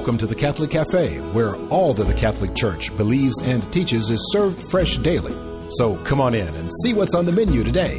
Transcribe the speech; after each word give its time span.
Welcome 0.00 0.16
to 0.16 0.26
the 0.26 0.34
Catholic 0.34 0.70
Cafe, 0.70 1.18
where 1.34 1.56
all 1.66 1.92
that 1.92 2.04
the 2.04 2.14
Catholic 2.14 2.56
Church 2.56 2.96
believes 2.96 3.38
and 3.42 3.70
teaches 3.70 4.08
is 4.08 4.32
served 4.32 4.70
fresh 4.70 4.96
daily. 4.96 5.34
So 5.72 5.94
come 6.04 6.22
on 6.22 6.34
in 6.34 6.48
and 6.48 6.70
see 6.82 6.94
what's 6.94 7.14
on 7.14 7.26
the 7.26 7.32
menu 7.32 7.62
today. 7.62 7.98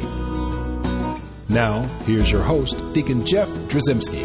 Now, 1.48 1.82
here's 2.04 2.28
your 2.28 2.42
host, 2.42 2.74
Deacon 2.92 3.24
Jeff 3.24 3.48
Drzymski. 3.68 4.20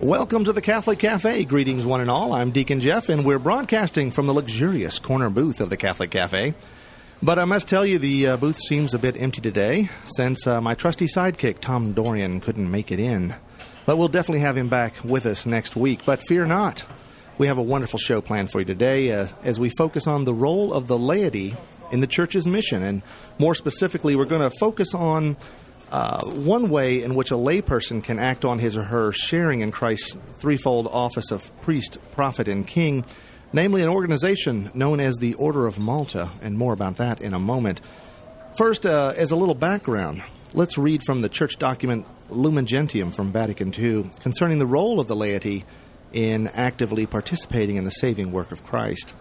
Welcome 0.00 0.44
to 0.44 0.54
the 0.54 0.62
Catholic 0.62 1.00
Cafe. 1.00 1.44
Greetings, 1.44 1.84
one 1.84 2.00
and 2.00 2.10
all. 2.10 2.32
I'm 2.32 2.50
Deacon 2.50 2.80
Jeff, 2.80 3.10
and 3.10 3.26
we're 3.26 3.38
broadcasting 3.38 4.10
from 4.10 4.26
the 4.26 4.32
luxurious 4.32 4.98
corner 4.98 5.28
booth 5.28 5.60
of 5.60 5.68
the 5.68 5.76
Catholic 5.76 6.10
Cafe. 6.10 6.54
But 7.22 7.38
I 7.38 7.44
must 7.44 7.68
tell 7.68 7.84
you, 7.84 7.98
the 7.98 8.28
uh, 8.28 8.36
booth 8.38 8.58
seems 8.58 8.94
a 8.94 8.98
bit 8.98 9.20
empty 9.20 9.42
today 9.42 9.90
since 10.06 10.46
uh, 10.46 10.58
my 10.62 10.72
trusty 10.72 11.04
sidekick, 11.04 11.58
Tom 11.60 11.92
Dorian, 11.92 12.40
couldn't 12.40 12.70
make 12.70 12.90
it 12.90 12.98
in. 12.98 13.34
But 13.84 13.98
we'll 13.98 14.08
definitely 14.08 14.40
have 14.40 14.56
him 14.56 14.68
back 14.68 15.04
with 15.04 15.26
us 15.26 15.44
next 15.44 15.76
week. 15.76 16.06
But 16.06 16.22
fear 16.26 16.46
not, 16.46 16.86
we 17.36 17.46
have 17.46 17.58
a 17.58 17.62
wonderful 17.62 17.98
show 17.98 18.22
planned 18.22 18.50
for 18.50 18.60
you 18.60 18.64
today 18.64 19.12
uh, 19.12 19.26
as 19.42 19.60
we 19.60 19.68
focus 19.68 20.06
on 20.06 20.24
the 20.24 20.32
role 20.32 20.72
of 20.72 20.86
the 20.86 20.98
laity 20.98 21.54
in 21.92 22.00
the 22.00 22.06
church's 22.06 22.46
mission. 22.46 22.82
And 22.82 23.02
more 23.38 23.54
specifically, 23.54 24.16
we're 24.16 24.24
going 24.24 24.50
to 24.50 24.56
focus 24.58 24.94
on 24.94 25.36
uh, 25.90 26.24
one 26.24 26.70
way 26.70 27.02
in 27.02 27.14
which 27.14 27.32
a 27.32 27.36
layperson 27.36 28.02
can 28.02 28.18
act 28.18 28.46
on 28.46 28.58
his 28.58 28.78
or 28.78 28.84
her 28.84 29.12
sharing 29.12 29.60
in 29.60 29.72
Christ's 29.72 30.16
threefold 30.38 30.86
office 30.86 31.30
of 31.30 31.52
priest, 31.60 31.98
prophet, 32.12 32.48
and 32.48 32.66
king 32.66 33.04
namely 33.52 33.82
an 33.82 33.88
organization 33.88 34.70
known 34.74 35.00
as 35.00 35.16
the 35.16 35.34
Order 35.34 35.66
of 35.66 35.78
Malta, 35.78 36.30
and 36.42 36.56
more 36.56 36.72
about 36.72 36.96
that 36.96 37.20
in 37.20 37.34
a 37.34 37.38
moment. 37.38 37.80
First, 38.56 38.86
uh, 38.86 39.14
as 39.16 39.30
a 39.30 39.36
little 39.36 39.54
background, 39.54 40.22
let's 40.54 40.76
read 40.78 41.02
from 41.04 41.20
the 41.20 41.28
church 41.28 41.58
document 41.58 42.06
Lumen 42.28 42.66
Gentium 42.66 43.12
from 43.12 43.32
Vatican 43.32 43.72
II 43.76 44.10
concerning 44.20 44.58
the 44.58 44.66
role 44.66 45.00
of 45.00 45.08
the 45.08 45.16
laity 45.16 45.64
in 46.12 46.48
actively 46.48 47.06
participating 47.06 47.76
in 47.76 47.84
the 47.84 47.90
saving 47.90 48.32
work 48.32 48.52
of 48.52 48.64
Christ. 48.64 49.14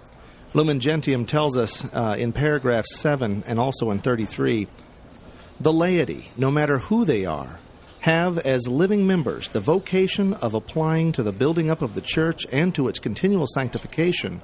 Lumen 0.53 0.79
Gentium 0.79 1.25
tells 1.25 1.57
us 1.57 1.85
uh, 1.93 2.15
in 2.17 2.33
paragraph 2.33 2.85
7 2.85 3.43
and 3.45 3.59
also 3.59 3.91
in 3.91 3.99
33 3.99 4.67
the 5.59 5.73
laity, 5.73 6.29
no 6.37 6.49
matter 6.49 6.77
who 6.77 7.03
they 7.05 7.25
are, 7.25 7.59
have 8.01 8.37
as 8.39 8.67
living 8.67 9.05
members 9.05 9.49
the 9.49 9.59
vocation 9.59 10.33
of 10.35 10.53
applying 10.53 11.11
to 11.11 11.23
the 11.23 11.33
building 11.33 11.69
up 11.69 11.81
of 11.81 11.95
the 11.95 12.01
church 12.01 12.45
and 12.51 12.73
to 12.75 12.87
its 12.87 12.99
continual 12.99 13.47
sanctification 13.47 14.41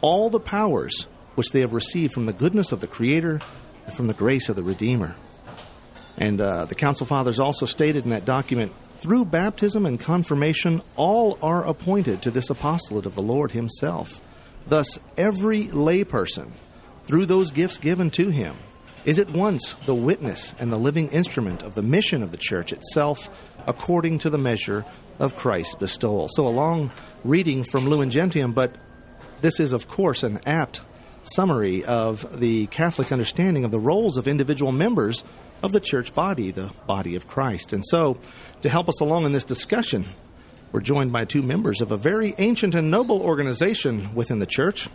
all 0.00 0.30
the 0.30 0.40
powers 0.40 1.06
which 1.34 1.50
they 1.50 1.60
have 1.60 1.72
received 1.72 2.12
from 2.12 2.26
the 2.26 2.32
goodness 2.32 2.72
of 2.72 2.80
the 2.80 2.86
Creator 2.86 3.40
and 3.84 3.94
from 3.94 4.06
the 4.06 4.14
grace 4.14 4.48
of 4.48 4.56
the 4.56 4.62
Redeemer. 4.62 5.14
And 6.18 6.40
uh, 6.40 6.64
the 6.64 6.74
Council 6.74 7.06
Fathers 7.06 7.38
also 7.38 7.66
stated 7.66 8.04
in 8.04 8.10
that 8.10 8.24
document 8.24 8.72
through 8.98 9.26
baptism 9.26 9.84
and 9.84 10.00
confirmation, 10.00 10.80
all 10.96 11.38
are 11.42 11.66
appointed 11.66 12.22
to 12.22 12.30
this 12.30 12.48
apostolate 12.48 13.04
of 13.04 13.14
the 13.14 13.22
Lord 13.22 13.52
Himself. 13.52 14.20
Thus, 14.66 14.98
every 15.16 15.64
layperson, 15.66 16.50
through 17.04 17.26
those 17.26 17.50
gifts 17.50 17.78
given 17.78 18.10
to 18.12 18.30
him, 18.30 18.56
is 19.06 19.20
at 19.20 19.30
once 19.30 19.74
the 19.86 19.94
witness 19.94 20.54
and 20.58 20.70
the 20.70 20.76
living 20.76 21.08
instrument 21.08 21.62
of 21.62 21.74
the 21.74 21.82
mission 21.82 22.22
of 22.22 22.32
the 22.32 22.36
church 22.36 22.72
itself 22.72 23.54
according 23.66 24.18
to 24.18 24.28
the 24.28 24.36
measure 24.36 24.84
of 25.18 25.36
Christ's 25.36 25.76
bestowal. 25.76 26.28
So, 26.28 26.46
a 26.46 26.50
long 26.50 26.90
reading 27.24 27.64
from 27.64 27.88
Lumen 27.88 28.10
Gentium, 28.10 28.52
but 28.52 28.72
this 29.40 29.60
is, 29.60 29.72
of 29.72 29.88
course, 29.88 30.24
an 30.24 30.40
apt 30.44 30.80
summary 31.22 31.84
of 31.84 32.38
the 32.38 32.66
Catholic 32.66 33.12
understanding 33.12 33.64
of 33.64 33.70
the 33.70 33.78
roles 33.78 34.16
of 34.16 34.28
individual 34.28 34.72
members 34.72 35.24
of 35.62 35.72
the 35.72 35.80
church 35.80 36.12
body, 36.12 36.50
the 36.50 36.70
body 36.86 37.14
of 37.14 37.26
Christ. 37.26 37.72
And 37.72 37.84
so, 37.86 38.18
to 38.62 38.68
help 38.68 38.88
us 38.88 39.00
along 39.00 39.24
in 39.24 39.32
this 39.32 39.44
discussion, 39.44 40.04
we're 40.72 40.80
joined 40.80 41.12
by 41.12 41.24
two 41.24 41.42
members 41.42 41.80
of 41.80 41.92
a 41.92 41.96
very 41.96 42.34
ancient 42.38 42.74
and 42.74 42.90
noble 42.90 43.22
organization 43.22 44.14
within 44.14 44.40
the 44.40 44.46
church 44.46 44.88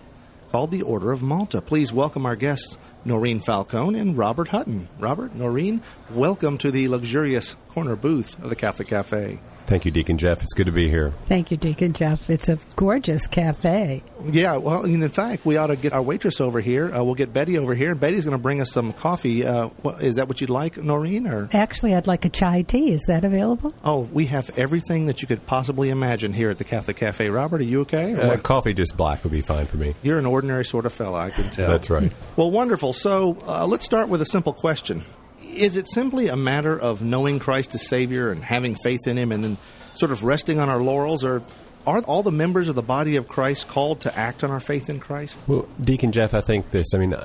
called 0.52 0.72
the 0.72 0.82
Order 0.82 1.14
of 1.14 1.24
Malta. 1.24 1.62
Please 1.62 1.94
welcome 1.94 2.26
our 2.26 2.36
guests, 2.36 2.78
Noreen 3.06 3.40
Falcone 3.40 3.98
and 3.98 4.18
Robert 4.18 4.50
Hutton. 4.50 4.90
Robert, 5.00 5.34
Noreen, 5.34 5.82
welcome 6.10 6.58
to 6.58 6.72
the 6.72 6.90
luxurious 6.90 7.56
corner 7.70 7.96
booth 7.96 8.38
of 8.44 8.50
the 8.50 8.56
Catholic 8.58 8.90
Cafe. 8.90 9.40
Thank 9.66 9.86
you, 9.86 9.92
Deacon 9.92 10.18
Jeff. 10.18 10.42
It's 10.44 10.54
good 10.54 10.66
to 10.66 10.72
be 10.72 10.90
here. 10.90 11.12
Thank 11.28 11.52
you, 11.52 11.58
Deacon 11.58 11.94
Jeff. 11.94 12.30
It's 12.30 12.50
a 12.50 12.60
gorgeous 12.76 13.28
cafe. 13.28 14.04
Yeah, 14.26 14.58
well, 14.58 14.84
in 14.84 15.08
fact, 15.10 15.46
we 15.46 15.58
ought 15.58 15.68
to 15.68 15.76
get 15.76 15.94
our 15.94 16.02
waitress 16.02 16.42
over 16.42 16.60
here. 16.60 16.94
Uh, 16.94 17.04
we'll 17.04 17.16
get 17.16 17.34
Betty 17.34 17.58
over 17.58 17.74
here. 17.74 17.96
Betty's 17.96 18.26
going 18.26 18.38
to 18.38 18.42
bring 18.42 18.62
us 18.62 18.72
some 18.72 18.94
coffee. 18.94 19.46
Uh, 19.46 19.68
what, 19.82 20.04
is 20.04 20.16
that 20.16 20.28
what 20.28 20.42
you'd 20.42 20.50
like, 20.50 20.78
Noreen? 20.78 21.28
Or 21.28 21.50
actually, 21.54 21.96
I'd 21.96 22.08
like 22.08 22.26
a 22.26 22.30
chai 22.30 22.64
tea. 22.64 22.92
Is 22.92 23.04
that 23.08 23.24
available? 23.24 23.74
Oh, 23.84 24.02
we 24.02 24.26
have 24.28 24.50
everything 24.58 25.06
that 25.08 25.22
you 25.22 25.28
could 25.28 25.46
possibly 25.46 25.90
imagine 25.90 26.34
here 26.34 26.50
at 26.50 26.58
the 26.58 26.64
Catholic 26.64 26.98
Cafe. 26.98 27.30
Robert, 27.30 27.62
are 27.62 27.64
you 27.64 27.82
okay? 27.82 28.14
Uh, 28.14 28.38
coffee 28.38 28.74
just 28.74 28.98
black 28.98 29.24
would 29.24 29.32
be 29.32 29.42
fine 29.42 29.66
for 29.68 29.78
me. 29.78 29.96
You're 30.04 30.20
an 30.20 30.26
ordinary 30.26 30.66
sort 30.66 30.86
of 30.86 30.94
fella, 30.94 31.20
I 31.20 31.30
can 31.30 31.50
tell. 31.50 31.70
That's 31.70 31.90
right. 31.90 32.12
well, 32.36 32.52
wonderful. 32.52 32.94
So 32.94 33.38
uh, 33.48 33.66
let's 33.66 33.86
start 33.86 34.10
with 34.10 34.22
a 34.22 34.26
simple 34.26 34.54
question. 34.54 35.04
Is 35.54 35.76
it 35.76 35.88
simply 35.88 36.28
a 36.28 36.38
matter 36.38 36.80
of 36.80 37.02
knowing 37.02 37.40
Christ 37.40 37.76
as 37.76 37.88
Savior 37.88 38.32
and 38.32 38.44
having 38.44 38.76
faith 38.76 39.08
in 39.08 39.18
Him 39.18 39.32
and 39.32 39.44
then 39.44 39.58
sort 39.94 40.12
of 40.12 40.24
resting 40.24 40.60
on 40.60 40.70
our 40.70 40.82
laurels, 40.82 41.24
or 41.24 41.44
are 41.86 42.02
all 42.02 42.24
the 42.24 42.31
members 42.31 42.68
of 42.68 42.75
the 42.75 42.81
body 42.81 43.16
of 43.16 43.28
Christ 43.28 43.68
called 43.68 44.02
to 44.02 44.18
act 44.18 44.44
on 44.44 44.52
our 44.52 44.59
faith 44.59 44.90
in 44.90 45.00
Christ? 45.00 45.40
Well, 45.47 45.68
Deacon 45.80 46.12
Jeff, 46.12 46.34
I 46.34 46.42
think 46.42 46.72
this. 46.72 46.94
I 46.94 46.97
mean, 46.97 47.16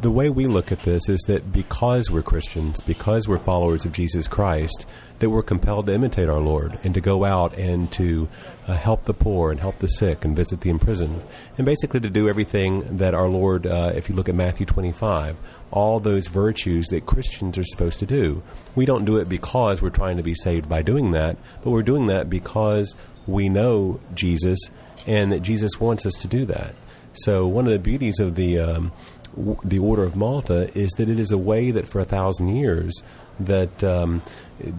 the 0.00 0.10
way 0.10 0.30
we 0.30 0.46
look 0.46 0.72
at 0.72 0.80
this 0.80 1.08
is 1.08 1.20
that 1.22 1.52
because 1.52 2.10
we're 2.10 2.22
Christians, 2.22 2.80
because 2.80 3.28
we're 3.28 3.38
followers 3.38 3.84
of 3.84 3.92
Jesus 3.92 4.26
Christ, 4.26 4.86
that 5.18 5.30
we're 5.30 5.42
compelled 5.42 5.86
to 5.86 5.94
imitate 5.94 6.28
our 6.28 6.40
Lord 6.40 6.78
and 6.82 6.94
to 6.94 7.00
go 7.00 7.24
out 7.24 7.56
and 7.56 7.90
to 7.92 8.28
uh, 8.66 8.74
help 8.74 9.04
the 9.04 9.14
poor 9.14 9.52
and 9.52 9.60
help 9.60 9.78
the 9.78 9.86
sick 9.86 10.24
and 10.24 10.34
visit 10.34 10.62
the 10.62 10.70
imprisoned, 10.70 11.22
and 11.56 11.64
basically 11.64 12.00
to 12.00 12.10
do 12.10 12.28
everything 12.28 12.96
that 12.96 13.14
our 13.14 13.28
Lord, 13.28 13.66
uh, 13.66 13.92
if 13.94 14.08
you 14.08 14.16
look 14.16 14.28
at 14.28 14.34
Matthew 14.34 14.66
25, 14.66 15.36
all 15.70 16.00
those 16.00 16.26
virtues 16.26 16.86
that 16.88 17.06
Christians 17.06 17.56
are 17.56 17.64
supposed 17.64 18.00
to 18.00 18.06
do. 18.06 18.42
We 18.74 18.84
don't 18.84 19.04
do 19.04 19.16
it 19.16 19.28
because 19.28 19.80
we're 19.80 19.90
trying 19.90 20.16
to 20.16 20.22
be 20.22 20.34
saved 20.34 20.68
by 20.68 20.82
doing 20.82 21.12
that, 21.12 21.36
but 21.62 21.70
we're 21.70 21.82
doing 21.82 22.06
that 22.06 22.28
because 22.28 22.94
we 23.26 23.48
know 23.48 24.00
Jesus 24.14 24.58
and 25.06 25.32
that 25.32 25.40
Jesus 25.40 25.80
wants 25.80 26.06
us 26.06 26.14
to 26.14 26.28
do 26.28 26.46
that. 26.46 26.74
So 27.14 27.46
one 27.46 27.66
of 27.66 27.72
the 27.72 27.78
beauties 27.78 28.18
of 28.20 28.34
the 28.34 28.58
um, 28.58 28.92
w- 29.36 29.58
the 29.64 29.78
Order 29.78 30.04
of 30.04 30.16
Malta 30.16 30.76
is 30.76 30.90
that 30.92 31.08
it 31.08 31.20
is 31.20 31.30
a 31.30 31.38
way 31.38 31.70
that 31.70 31.86
for 31.86 32.00
a 32.00 32.04
thousand 32.04 32.56
years 32.56 33.02
that 33.40 33.82
um, 33.84 34.22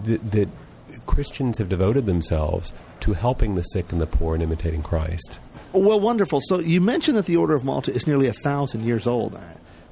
th- 0.04 0.20
that 0.30 0.48
Christians 1.06 1.58
have 1.58 1.68
devoted 1.68 2.06
themselves 2.06 2.72
to 3.00 3.12
helping 3.12 3.54
the 3.54 3.62
sick 3.62 3.92
and 3.92 4.00
the 4.00 4.06
poor 4.06 4.34
and 4.34 4.42
imitating 4.42 4.82
Christ. 4.82 5.38
Well, 5.72 6.00
wonderful. 6.00 6.40
So 6.40 6.60
you 6.60 6.80
mentioned 6.80 7.16
that 7.16 7.26
the 7.26 7.36
Order 7.36 7.54
of 7.54 7.64
Malta 7.64 7.92
is 7.92 8.06
nearly 8.06 8.28
a 8.28 8.32
thousand 8.32 8.84
years 8.84 9.06
old. 9.06 9.38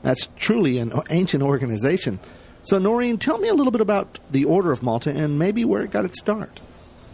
That's 0.03 0.29
truly 0.37 0.79
an 0.79 0.93
ancient 1.11 1.43
organization. 1.43 2.19
So, 2.63 2.79
Noreen, 2.79 3.19
tell 3.19 3.39
me 3.39 3.49
a 3.49 3.55
little 3.55 3.73
bit 3.73 3.81
about 3.81 4.21
the 4.31 4.45
Order 4.45 4.71
of 4.71 4.83
Malta 4.83 5.11
and 5.11 5.39
maybe 5.39 5.65
where 5.65 5.83
it 5.83 5.91
got 5.91 6.05
its 6.05 6.19
start. 6.21 6.63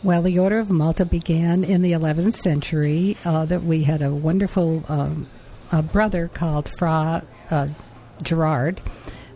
Well, 0.03 0.23
the 0.23 0.39
Order 0.39 0.61
of 0.61 0.71
Malta 0.71 1.05
began 1.05 1.65
in 1.65 1.83
the 1.83 1.93
11th 1.93 2.35
century. 2.35 3.17
Uh, 3.25 3.47
that 3.47 3.65
we 3.65 3.83
had 3.83 4.01
a 4.01 4.15
wonderful 4.15 4.85
um, 4.89 5.27
a 5.73 5.83
brother 5.83 6.29
called 6.29 6.71
Fra 6.79 7.25
uh, 7.51 7.69
Gerard, 8.23 8.81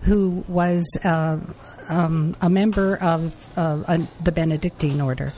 who 0.03 0.45
was 0.47 0.85
uh, 1.03 1.39
um, 1.89 2.37
a 2.41 2.49
member 2.49 2.97
of 2.97 3.35
uh, 3.57 4.05
the 4.23 4.31
Benedictine 4.31 5.01
order, 5.01 5.33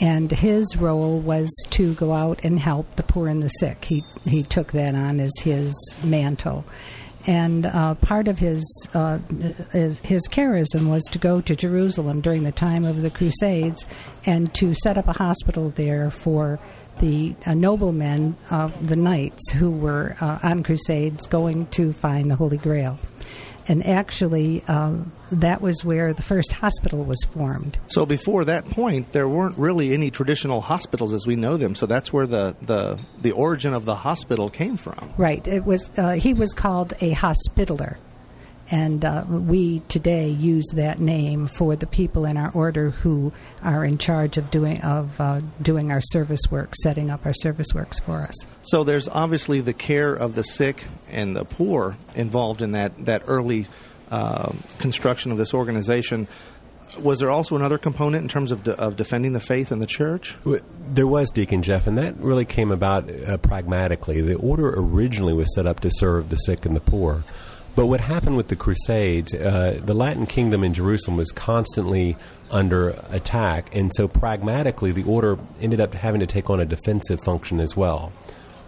and 0.00 0.30
his 0.30 0.76
role 0.76 1.18
was 1.18 1.50
to 1.70 1.94
go 1.94 2.12
out 2.12 2.40
and 2.44 2.58
help 2.58 2.94
the 2.96 3.02
poor 3.02 3.28
and 3.28 3.40
the 3.40 3.48
sick. 3.48 3.86
He 3.86 4.04
he 4.24 4.42
took 4.42 4.72
that 4.72 4.94
on 4.94 5.18
as 5.18 5.32
his 5.38 5.74
mantle 6.04 6.66
and 7.28 7.66
uh, 7.66 7.94
part 7.96 8.26
of 8.26 8.38
his, 8.38 8.64
uh, 8.94 9.18
his, 9.70 9.98
his 9.98 10.22
charism 10.28 10.88
was 10.88 11.04
to 11.10 11.18
go 11.18 11.42
to 11.42 11.54
Jerusalem 11.54 12.22
during 12.22 12.42
the 12.42 12.52
time 12.52 12.86
of 12.86 13.02
the 13.02 13.10
Crusades 13.10 13.84
and 14.24 14.52
to 14.54 14.72
set 14.72 14.96
up 14.96 15.06
a 15.08 15.12
hospital 15.12 15.68
there 15.68 16.10
for 16.10 16.58
the 17.00 17.34
uh, 17.44 17.52
noblemen 17.52 18.34
the 18.80 18.96
knights 18.96 19.52
who 19.52 19.70
were 19.70 20.16
uh, 20.20 20.38
on 20.42 20.64
crusades 20.64 21.26
going 21.26 21.66
to 21.66 21.92
find 21.92 22.28
the 22.28 22.34
Holy 22.34 22.56
Grail 22.56 22.98
and 23.68 23.84
actually 23.86 24.62
um, 24.64 25.12
that 25.30 25.60
was 25.60 25.84
where 25.84 26.12
the 26.12 26.22
first 26.22 26.52
hospital 26.52 27.04
was 27.04 27.22
formed. 27.30 27.78
So 27.86 28.06
before 28.06 28.44
that 28.46 28.64
point, 28.64 29.12
there 29.12 29.28
weren't 29.28 29.58
really 29.58 29.92
any 29.92 30.10
traditional 30.10 30.60
hospitals 30.60 31.12
as 31.12 31.26
we 31.26 31.36
know 31.36 31.56
them. 31.56 31.74
So 31.74 31.86
that's 31.86 32.12
where 32.12 32.26
the 32.26 32.56
the, 32.62 33.00
the 33.20 33.32
origin 33.32 33.74
of 33.74 33.84
the 33.84 33.94
hospital 33.94 34.48
came 34.48 34.76
from. 34.76 35.12
Right. 35.16 35.46
It 35.46 35.64
was 35.64 35.90
uh, 35.98 36.12
he 36.12 36.34
was 36.34 36.54
called 36.54 36.94
a 37.00 37.10
hospitaller 37.10 37.98
and 38.70 39.04
uh, 39.04 39.24
we 39.28 39.80
today 39.88 40.28
use 40.28 40.66
that 40.74 41.00
name 41.00 41.46
for 41.46 41.76
the 41.76 41.86
people 41.86 42.24
in 42.24 42.36
our 42.36 42.50
order 42.52 42.90
who 42.90 43.32
are 43.62 43.84
in 43.84 43.98
charge 43.98 44.36
of 44.36 44.50
doing 44.50 44.80
of 44.82 45.20
uh, 45.20 45.40
doing 45.60 45.90
our 45.90 46.00
service 46.00 46.42
work, 46.50 46.74
setting 46.82 47.10
up 47.10 47.24
our 47.26 47.34
service 47.34 47.68
works 47.74 47.98
for 47.98 48.20
us. 48.20 48.34
So 48.62 48.84
there's 48.84 49.08
obviously 49.08 49.60
the 49.60 49.72
care 49.72 50.14
of 50.14 50.34
the 50.34 50.42
sick 50.42 50.84
and 51.10 51.36
the 51.36 51.44
poor 51.44 51.96
involved 52.14 52.62
in 52.62 52.72
that 52.72 53.06
that 53.06 53.22
early 53.26 53.66
uh, 54.10 54.52
construction 54.78 55.32
of 55.32 55.38
this 55.38 55.54
organization. 55.54 56.28
Was 56.98 57.18
there 57.18 57.30
also 57.30 57.54
another 57.54 57.76
component 57.76 58.22
in 58.22 58.28
terms 58.28 58.50
of, 58.50 58.64
de- 58.64 58.76
of 58.76 58.96
defending 58.96 59.34
the 59.34 59.40
faith 59.40 59.70
in 59.70 59.78
the 59.78 59.86
church? 59.86 60.34
There 60.88 61.06
was 61.06 61.30
Deacon 61.30 61.62
Jeff, 61.62 61.86
and 61.86 61.98
that 61.98 62.16
really 62.16 62.46
came 62.46 62.70
about 62.70 63.10
uh, 63.10 63.36
pragmatically. 63.36 64.22
The 64.22 64.36
order 64.36 64.72
originally 64.74 65.34
was 65.34 65.54
set 65.54 65.66
up 65.66 65.80
to 65.80 65.90
serve 65.92 66.30
the 66.30 66.36
sick 66.36 66.64
and 66.64 66.74
the 66.74 66.80
poor. 66.80 67.24
But 67.78 67.86
what 67.86 68.00
happened 68.00 68.36
with 68.36 68.48
the 68.48 68.56
Crusades, 68.56 69.32
uh, 69.32 69.80
the 69.80 69.94
Latin 69.94 70.26
kingdom 70.26 70.64
in 70.64 70.74
Jerusalem 70.74 71.16
was 71.16 71.30
constantly 71.30 72.16
under 72.50 72.88
attack, 73.10 73.72
and 73.72 73.92
so 73.94 74.08
pragmatically, 74.08 74.90
the 74.90 75.04
order 75.04 75.38
ended 75.60 75.80
up 75.80 75.94
having 75.94 76.18
to 76.18 76.26
take 76.26 76.50
on 76.50 76.58
a 76.58 76.64
defensive 76.64 77.20
function 77.20 77.60
as 77.60 77.76
well. 77.76 78.12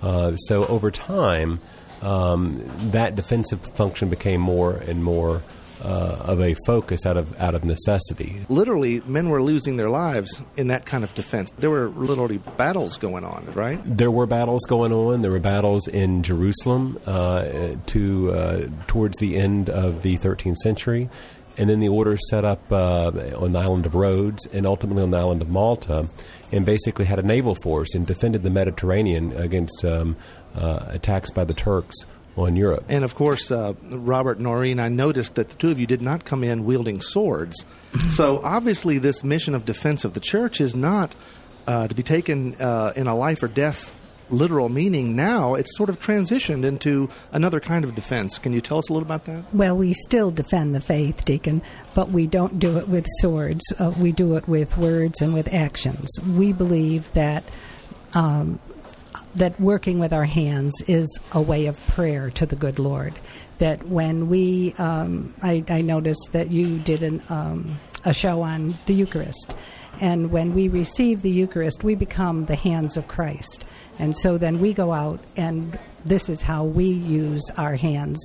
Uh, 0.01 0.37
so 0.37 0.65
over 0.69 0.93
time, 0.93 1.61
um, 2.03 2.63
that 2.93 3.17
defensive 3.17 3.59
function 3.75 4.11
became 4.11 4.41
more 4.41 4.75
and 4.75 5.03
more 5.03 5.43
uh, 5.83 6.17
of 6.21 6.41
a 6.41 6.55
focus 6.67 7.07
out 7.07 7.17
of 7.17 7.39
out 7.41 7.55
of 7.55 7.65
necessity. 7.65 8.45
Literally, 8.49 9.01
men 9.07 9.29
were 9.29 9.43
losing 9.43 9.77
their 9.77 9.91
lives 9.91 10.43
in 10.57 10.69
that 10.69 10.87
kind 10.87 11.05
of 11.05 11.15
defense. 11.15 11.51
There 11.59 11.71
were 11.71 11.89
literally 11.89 12.39
battles 12.39 12.99
going 12.99 13.25
on, 13.25 13.47
right? 13.53 13.81
There 13.85 14.11
were 14.11 14.27
battles 14.27 14.63
going 14.67 14.93
on. 14.93 15.23
There 15.23 15.31
were 15.31 15.41
battles 15.41 15.89
in 15.89 16.23
Jerusalem 16.23 17.01
uh, 17.07 17.77
to 17.87 18.33
uh, 18.33 18.69
towards 18.87 19.17
the 19.19 19.37
end 19.37 19.71
of 19.71 20.03
the 20.03 20.19
13th 20.19 20.57
century, 20.57 21.09
and 21.57 21.69
then 21.69 21.81
the 21.81 21.89
order 21.89 22.17
set 22.17 22.45
up 22.45 22.71
uh, 22.71 23.11
on 23.37 23.53
the 23.53 23.59
island 23.59 23.87
of 23.87 23.95
Rhodes 23.95 24.47
and 24.47 24.67
ultimately 24.67 25.03
on 25.03 25.11
the 25.11 25.19
island 25.19 25.43
of 25.43 25.49
Malta, 25.49 26.09
and 26.53 26.65
basically 26.65 27.05
had 27.05 27.19
a 27.19 27.23
naval 27.23 27.55
force 27.55 27.95
and 27.95 28.07
defended 28.07 28.43
the 28.43 28.51
Mediterranean 28.51 29.33
against 29.33 29.85
um, 29.85 30.17
uh, 30.55 30.87
attacks 30.89 31.31
by 31.31 31.45
the 31.45 31.55
Turks 31.55 31.97
on 32.37 32.57
Europe. 32.57 32.85
And 32.89 33.05
of 33.05 33.15
course, 33.15 33.51
uh, 33.51 33.75
Robert 33.91 34.41
Noreen, 34.41 34.81
I 34.81 34.89
noticed 34.89 35.35
that 35.35 35.51
the 35.51 35.57
two 35.57 35.71
of 35.71 35.79
you 35.79 35.87
did 35.87 36.01
not 36.01 36.25
come 36.25 36.45
in 36.45 36.65
wielding 36.65 37.01
swords. 37.01 37.65
so 38.11 38.41
obviously, 38.43 38.99
this 38.99 39.25
mission 39.25 39.55
of 39.55 39.65
defense 39.65 40.05
of 40.05 40.15
the 40.15 40.21
church 40.21 40.61
is 40.61 40.75
not 40.75 41.15
uh, 41.67 41.89
to 41.89 41.95
be 41.95 42.03
taken 42.03 42.55
uh, 42.61 42.93
in 42.97 43.07
a 43.07 43.15
life 43.15 43.43
or 43.43 43.49
death 43.49 43.95
literal 44.31 44.69
meaning. 44.69 45.17
Now 45.17 45.55
it's 45.55 45.77
sort 45.77 45.89
of 45.89 46.01
transitioned 46.01 46.65
into 46.65 47.11
another 47.33 47.61
kind 47.61 47.85
of 47.85 47.95
defense. 47.95 48.39
Can 48.39 48.53
you 48.53 48.61
tell 48.61 48.79
us 48.79 48.89
a 48.89 48.93
little 48.93 49.07
about 49.07 49.25
that? 49.25 49.45
Well, 49.53 49.77
we 49.77 49.93
still 49.93 50.31
defend 50.31 50.75
the 50.75 50.81
faith, 50.81 51.25
Deacon, 51.25 51.63
but 51.95 52.11
we 52.11 52.27
don't 52.27 52.59
do 52.59 52.79
it 52.79 52.89
with 52.89 53.07
swords. 53.19 53.61
Uh, 53.79 53.93
we 53.99 54.13
do 54.13 54.37
it 54.37 54.49
with 54.49 54.77
words 54.77 55.21
and 55.21 55.35
with 55.35 55.53
actions. 55.53 56.09
We 56.21 56.53
believe 56.53 57.13
that. 57.13 57.45
Um, 58.15 58.59
that 59.35 59.61
working 59.61 59.99
with 59.99 60.13
our 60.13 60.25
hands 60.25 60.75
is 60.87 61.19
a 61.33 61.41
way 61.41 61.67
of 61.67 61.85
prayer 61.89 62.31
to 62.31 62.47
the 62.47 62.57
good 62.57 62.79
Lord. 62.79 63.15
That 63.59 63.87
when 63.87 64.29
we, 64.29 64.75
um, 64.79 65.35
I, 65.43 65.65
I, 65.69 65.83
noticed 65.83 66.31
that 66.33 66.51
you 66.51 66.79
did 66.79 67.03
an, 67.03 67.23
um, 67.29 67.79
a 68.05 68.13
show 68.13 68.43
on 68.43 68.75
the 68.87 68.95
Eucharist, 68.95 69.55
and 70.01 70.31
when 70.31 70.55
we 70.55 70.69
receive 70.69 71.23
the 71.23 71.31
Eucharist, 71.31 71.85
we 71.85 71.95
become 71.95 72.47
the 72.47 72.57
hands 72.57 72.97
of 72.97 73.07
Christ. 73.07 73.65
And 74.01 74.17
so 74.17 74.39
then 74.39 74.61
we 74.61 74.73
go 74.73 74.93
out, 74.95 75.21
and 75.37 75.79
this 76.07 76.31
is 76.31 76.41
how 76.41 76.65
we 76.65 76.87
use 76.87 77.43
our 77.59 77.77
hands 77.77 78.19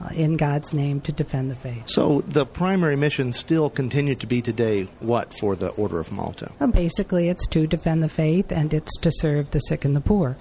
uh, 0.00 0.08
in 0.12 0.36
God's 0.36 0.74
name 0.74 1.00
to 1.02 1.12
defend 1.12 1.52
the 1.52 1.54
faith. 1.54 1.88
So 1.88 2.22
the 2.22 2.44
primary 2.44 2.96
mission 2.96 3.32
still 3.32 3.70
continued 3.70 4.18
to 4.20 4.26
be 4.26 4.42
today 4.42 4.88
what 4.98 5.32
for 5.32 5.54
the 5.54 5.68
Order 5.68 6.00
of 6.00 6.10
Malta? 6.10 6.50
Well, 6.58 6.70
basically, 6.70 7.28
it's 7.28 7.46
to 7.48 7.68
defend 7.68 8.02
the 8.02 8.08
faith 8.08 8.50
and 8.50 8.74
it's 8.74 8.98
to 8.98 9.12
serve 9.12 9.52
the 9.52 9.60
sick 9.60 9.84
and 9.84 9.94
the 9.94 10.00
poor. 10.00 10.36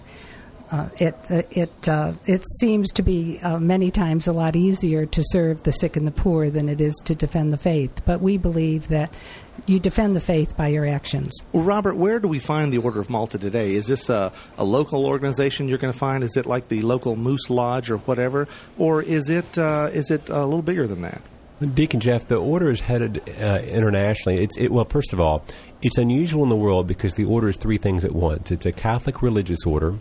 Uh, 0.72 0.88
it 0.98 1.16
uh, 1.32 1.42
it 1.50 1.90
uh, 1.90 2.14
it 2.26 2.44
seems 2.60 2.92
to 2.92 3.02
be 3.02 3.40
uh, 3.42 3.58
many 3.58 3.90
times 3.90 4.28
a 4.28 4.34
lot 4.34 4.56
easier 4.56 5.06
to 5.08 5.24
serve 5.26 5.64
the 5.64 5.72
sick 5.72 5.96
and 5.96 6.06
the 6.06 6.12
poor 6.12 6.50
than 6.50 6.70
it 6.70 6.80
is 6.80 6.94
to 7.06 7.16
defend 7.16 7.52
the 7.52 7.58
faith. 7.58 8.02
But 8.06 8.22
we 8.22 8.38
believe 8.38 8.88
that 8.90 9.12
you 9.66 9.80
defend 9.80 10.16
the 10.16 10.22
faith 10.22 10.56
by 10.56 10.68
your 10.68 10.86
actions. 10.86 11.34
Well, 11.54 11.64
Robert, 11.64 11.96
where 11.96 12.20
do 12.20 12.28
we 12.28 12.40
find 12.40 12.72
the 12.72 12.78
Order 12.78 13.00
of 13.00 13.10
Malta 13.10 13.40
today? 13.40 13.74
Is 13.74 13.88
this 13.88 14.10
a, 14.10 14.32
a 14.58 14.64
local 14.64 15.06
organization 15.06 15.68
you're 15.68 15.80
going 15.80 15.94
to 15.94 15.98
find? 16.00 16.24
Is 16.24 16.38
it 16.38 16.46
like 16.46 16.68
the 16.68 16.82
local 16.82 17.16
Moose 17.16 17.50
Lodge 17.50 17.90
or 17.90 17.98
whatever, 17.98 18.48
or 18.78 19.02
is 19.02 19.30
it 19.30 19.58
uh, 19.58 19.90
is 19.92 20.12
it 20.12 20.30
a 20.30 20.46
little 20.46 20.62
bigger 20.62 20.86
than 20.86 21.02
that? 21.02 21.22
Deacon 21.74 22.00
Jeff, 22.00 22.28
the 22.28 22.38
order 22.38 22.72
is 22.72 22.80
headed 22.80 23.22
uh, 23.38 23.60
internationally. 23.66 24.42
It's 24.42 24.58
it, 24.58 24.72
well, 24.72 24.86
first 24.86 25.12
of 25.12 25.20
all, 25.20 25.44
it's 25.82 25.98
unusual 25.98 26.44
in 26.44 26.50
the 26.50 26.56
world 26.56 26.88
because 26.88 27.16
the 27.16 27.26
order 27.26 27.50
is 27.50 27.58
three 27.58 27.78
things 27.78 28.06
at 28.06 28.14
once. 28.14 28.50
It's 28.50 28.66
a 28.66 28.72
Catholic 28.72 29.22
religious 29.22 29.66
order, 29.66 29.96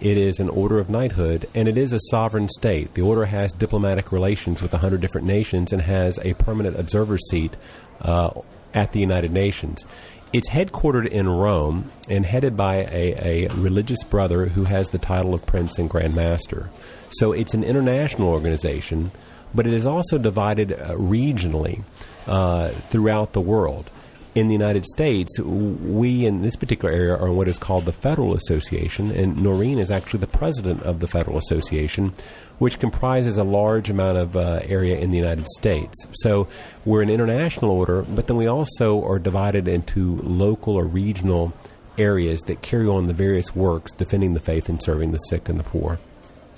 it 0.00 0.16
is 0.16 0.40
an 0.40 0.48
order 0.48 0.78
of 0.78 0.88
knighthood, 0.88 1.48
and 1.54 1.68
it 1.68 1.76
is 1.76 1.92
a 1.92 2.00
sovereign 2.10 2.48
state. 2.48 2.94
The 2.94 3.02
order 3.02 3.26
has 3.26 3.52
diplomatic 3.52 4.12
relations 4.12 4.62
with 4.62 4.72
100 4.72 5.00
different 5.00 5.26
nations 5.26 5.72
and 5.72 5.82
has 5.82 6.18
a 6.18 6.34
permanent 6.34 6.78
observer 6.78 7.18
seat 7.18 7.54
uh, 8.00 8.30
at 8.72 8.92
the 8.92 9.00
United 9.00 9.32
Nations. 9.32 9.84
It's 10.32 10.48
headquartered 10.48 11.08
in 11.08 11.28
Rome 11.28 11.90
and 12.08 12.24
headed 12.24 12.56
by 12.56 12.86
a, 12.90 13.46
a, 13.46 13.48
religious 13.54 14.02
brother 14.04 14.46
who 14.46 14.64
has 14.64 14.88
the 14.88 14.98
title 14.98 15.34
of 15.34 15.44
Prince 15.44 15.78
and 15.78 15.90
Grand 15.90 16.14
Master. 16.14 16.70
So 17.10 17.32
it's 17.32 17.52
an 17.52 17.64
international 17.64 18.28
organization, 18.28 19.10
but 19.52 19.66
it 19.66 19.74
is 19.74 19.86
also 19.86 20.18
divided 20.18 20.72
uh, 20.72 20.94
regionally 20.94 21.82
uh, 22.28 22.68
throughout 22.68 23.32
the 23.32 23.40
world 23.40 23.90
in 24.40 24.48
the 24.48 24.54
United 24.54 24.86
States, 24.86 25.38
we 25.38 26.24
in 26.24 26.40
this 26.40 26.56
particular 26.56 26.92
area 26.92 27.14
are 27.14 27.28
in 27.28 27.36
what 27.36 27.46
is 27.46 27.58
called 27.58 27.84
the 27.84 27.92
Federal 27.92 28.34
Association, 28.34 29.10
and 29.10 29.36
Noreen 29.36 29.78
is 29.78 29.90
actually 29.90 30.20
the 30.20 30.26
president 30.26 30.82
of 30.82 31.00
the 31.00 31.06
Federal 31.06 31.36
Association, 31.36 32.14
which 32.58 32.78
comprises 32.78 33.36
a 33.36 33.44
large 33.44 33.90
amount 33.90 34.16
of 34.16 34.36
uh, 34.36 34.60
area 34.64 34.98
in 34.98 35.10
the 35.10 35.18
United 35.18 35.46
States. 35.58 36.06
So 36.14 36.48
we're 36.86 37.02
an 37.02 37.10
international 37.10 37.70
order, 37.70 38.02
but 38.02 38.26
then 38.28 38.38
we 38.38 38.46
also 38.46 39.04
are 39.04 39.18
divided 39.18 39.68
into 39.68 40.16
local 40.22 40.74
or 40.74 40.84
regional 40.84 41.52
areas 41.98 42.40
that 42.42 42.62
carry 42.62 42.86
on 42.86 43.06
the 43.06 43.12
various 43.12 43.54
works 43.54 43.92
defending 43.92 44.32
the 44.32 44.40
faith 44.40 44.70
and 44.70 44.82
serving 44.82 45.12
the 45.12 45.18
sick 45.18 45.48
and 45.50 45.60
the 45.60 45.64
poor. 45.64 45.98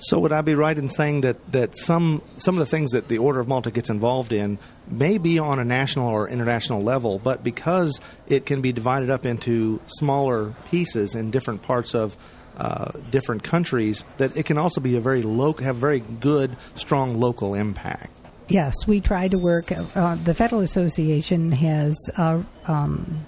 So 0.03 0.19
would 0.19 0.33
I 0.33 0.41
be 0.41 0.53
right 0.53 0.77
in 0.77 0.89
saying 0.89 1.21
that, 1.21 1.51
that 1.53 1.77
some 1.77 2.21
some 2.37 2.55
of 2.55 2.59
the 2.59 2.65
things 2.65 2.91
that 2.91 3.07
the 3.07 3.19
Order 3.19 3.39
of 3.39 3.47
Malta 3.47 3.71
gets 3.71 3.89
involved 3.89 4.33
in 4.33 4.59
may 4.87 5.17
be 5.17 5.39
on 5.39 5.59
a 5.59 5.63
national 5.63 6.09
or 6.09 6.27
international 6.27 6.83
level, 6.83 7.19
but 7.19 7.41
because 7.41 8.01
it 8.27 8.45
can 8.45 8.61
be 8.61 8.73
divided 8.73 9.09
up 9.09 9.25
into 9.25 9.79
smaller 9.87 10.53
pieces 10.69 11.15
in 11.15 11.31
different 11.31 11.61
parts 11.61 11.95
of 11.95 12.17
uh, 12.57 12.91
different 13.11 13.43
countries, 13.43 14.03
that 14.17 14.35
it 14.35 14.45
can 14.45 14.57
also 14.57 14.81
be 14.81 14.97
a 14.97 14.99
very 14.99 15.21
local, 15.21 15.63
have 15.63 15.77
very 15.77 16.01
good, 16.01 16.55
strong 16.75 17.19
local 17.19 17.53
impact. 17.53 18.11
Yes, 18.49 18.75
we 18.85 18.99
try 18.99 19.29
to 19.29 19.37
work. 19.37 19.71
Uh, 19.71 20.15
the 20.15 20.33
Federal 20.33 20.61
Association 20.61 21.51
has 21.53 21.97
uh, 22.17 22.43
um, 22.67 23.25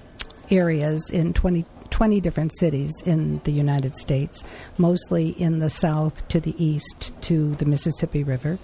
areas 0.52 1.10
in 1.10 1.34
20, 1.34 1.66
20 1.92 2.20
different 2.22 2.52
cities 2.58 2.92
in 3.06 3.40
the 3.44 3.52
United 3.52 3.96
States, 3.96 4.44
mostly 4.78 5.30
in 5.30 5.60
the 5.60 5.70
south 5.70 6.28
to 6.30 6.40
the 6.40 6.56
east 6.64 7.14
to 7.22 7.56
the 7.56 7.66
Mississippi 7.66 8.24
River. 8.24 8.58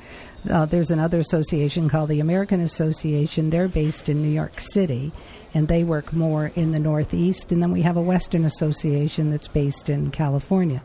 Uh, 0.50 0.66
there's 0.66 0.92
another 0.92 1.20
association 1.20 1.88
called 1.90 2.10
the 2.10 2.20
American 2.20 2.62
Association. 2.62 3.50
They're 3.50 3.68
based 3.68 4.10
in 4.10 4.22
New 4.22 4.30
York 4.30 4.60
City, 4.60 5.12
and 5.54 5.68
they 5.68 5.84
work 5.84 6.14
more 6.14 6.52
in 6.56 6.72
the 6.72 6.80
northeast. 6.80 7.52
And 7.52 7.62
then 7.62 7.72
we 7.72 7.84
have 7.84 7.98
a 7.98 8.02
Western 8.02 8.46
Association 8.46 9.32
that's 9.32 9.48
based 9.48 9.90
in 9.90 10.12
California 10.12 10.82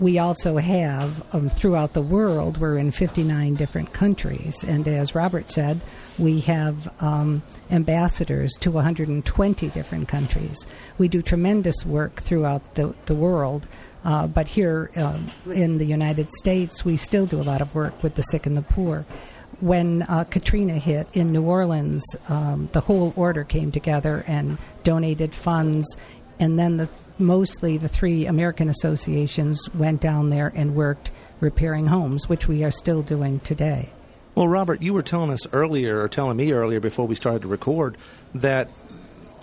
we 0.00 0.18
also 0.18 0.56
have 0.56 1.34
um, 1.34 1.48
throughout 1.48 1.92
the 1.92 2.02
world, 2.02 2.58
we're 2.58 2.78
in 2.78 2.90
59 2.90 3.54
different 3.54 3.92
countries. 3.92 4.64
And 4.64 4.86
as 4.88 5.14
Robert 5.14 5.50
said, 5.50 5.80
we 6.18 6.40
have 6.40 6.88
um, 7.02 7.42
ambassadors 7.70 8.52
to 8.60 8.70
120 8.70 9.68
different 9.68 10.08
countries. 10.08 10.66
We 10.98 11.08
do 11.08 11.22
tremendous 11.22 11.86
work 11.86 12.20
throughout 12.20 12.74
the, 12.74 12.94
the 13.06 13.14
world. 13.14 13.66
Uh, 14.04 14.26
but 14.26 14.46
here 14.46 14.90
uh, 14.96 15.18
in 15.52 15.78
the 15.78 15.86
United 15.86 16.30
States, 16.32 16.84
we 16.84 16.96
still 16.96 17.26
do 17.26 17.40
a 17.40 17.42
lot 17.42 17.60
of 17.62 17.74
work 17.74 18.02
with 18.02 18.16
the 18.16 18.22
sick 18.22 18.46
and 18.46 18.56
the 18.56 18.62
poor. 18.62 19.06
When 19.60 20.02
uh, 20.02 20.24
Katrina 20.24 20.74
hit 20.74 21.06
in 21.14 21.32
New 21.32 21.42
Orleans, 21.42 22.04
um, 22.28 22.68
the 22.72 22.80
whole 22.80 23.14
order 23.16 23.44
came 23.44 23.70
together 23.70 24.24
and 24.26 24.58
donated 24.82 25.34
funds, 25.34 25.96
and 26.38 26.58
then 26.58 26.76
the 26.76 26.88
mostly 27.18 27.76
the 27.76 27.88
three 27.88 28.26
American 28.26 28.68
associations 28.68 29.68
went 29.74 30.00
down 30.00 30.30
there 30.30 30.52
and 30.54 30.74
worked 30.74 31.10
repairing 31.40 31.86
homes, 31.86 32.28
which 32.28 32.48
we 32.48 32.64
are 32.64 32.70
still 32.70 33.02
doing 33.02 33.40
today. 33.40 33.88
Well, 34.34 34.48
Robert, 34.48 34.82
you 34.82 34.92
were 34.92 35.02
telling 35.02 35.30
us 35.30 35.46
earlier, 35.52 36.00
or 36.00 36.08
telling 36.08 36.36
me 36.36 36.52
earlier 36.52 36.80
before 36.80 37.06
we 37.06 37.14
started 37.14 37.42
to 37.42 37.48
record, 37.48 37.96
that 38.34 38.68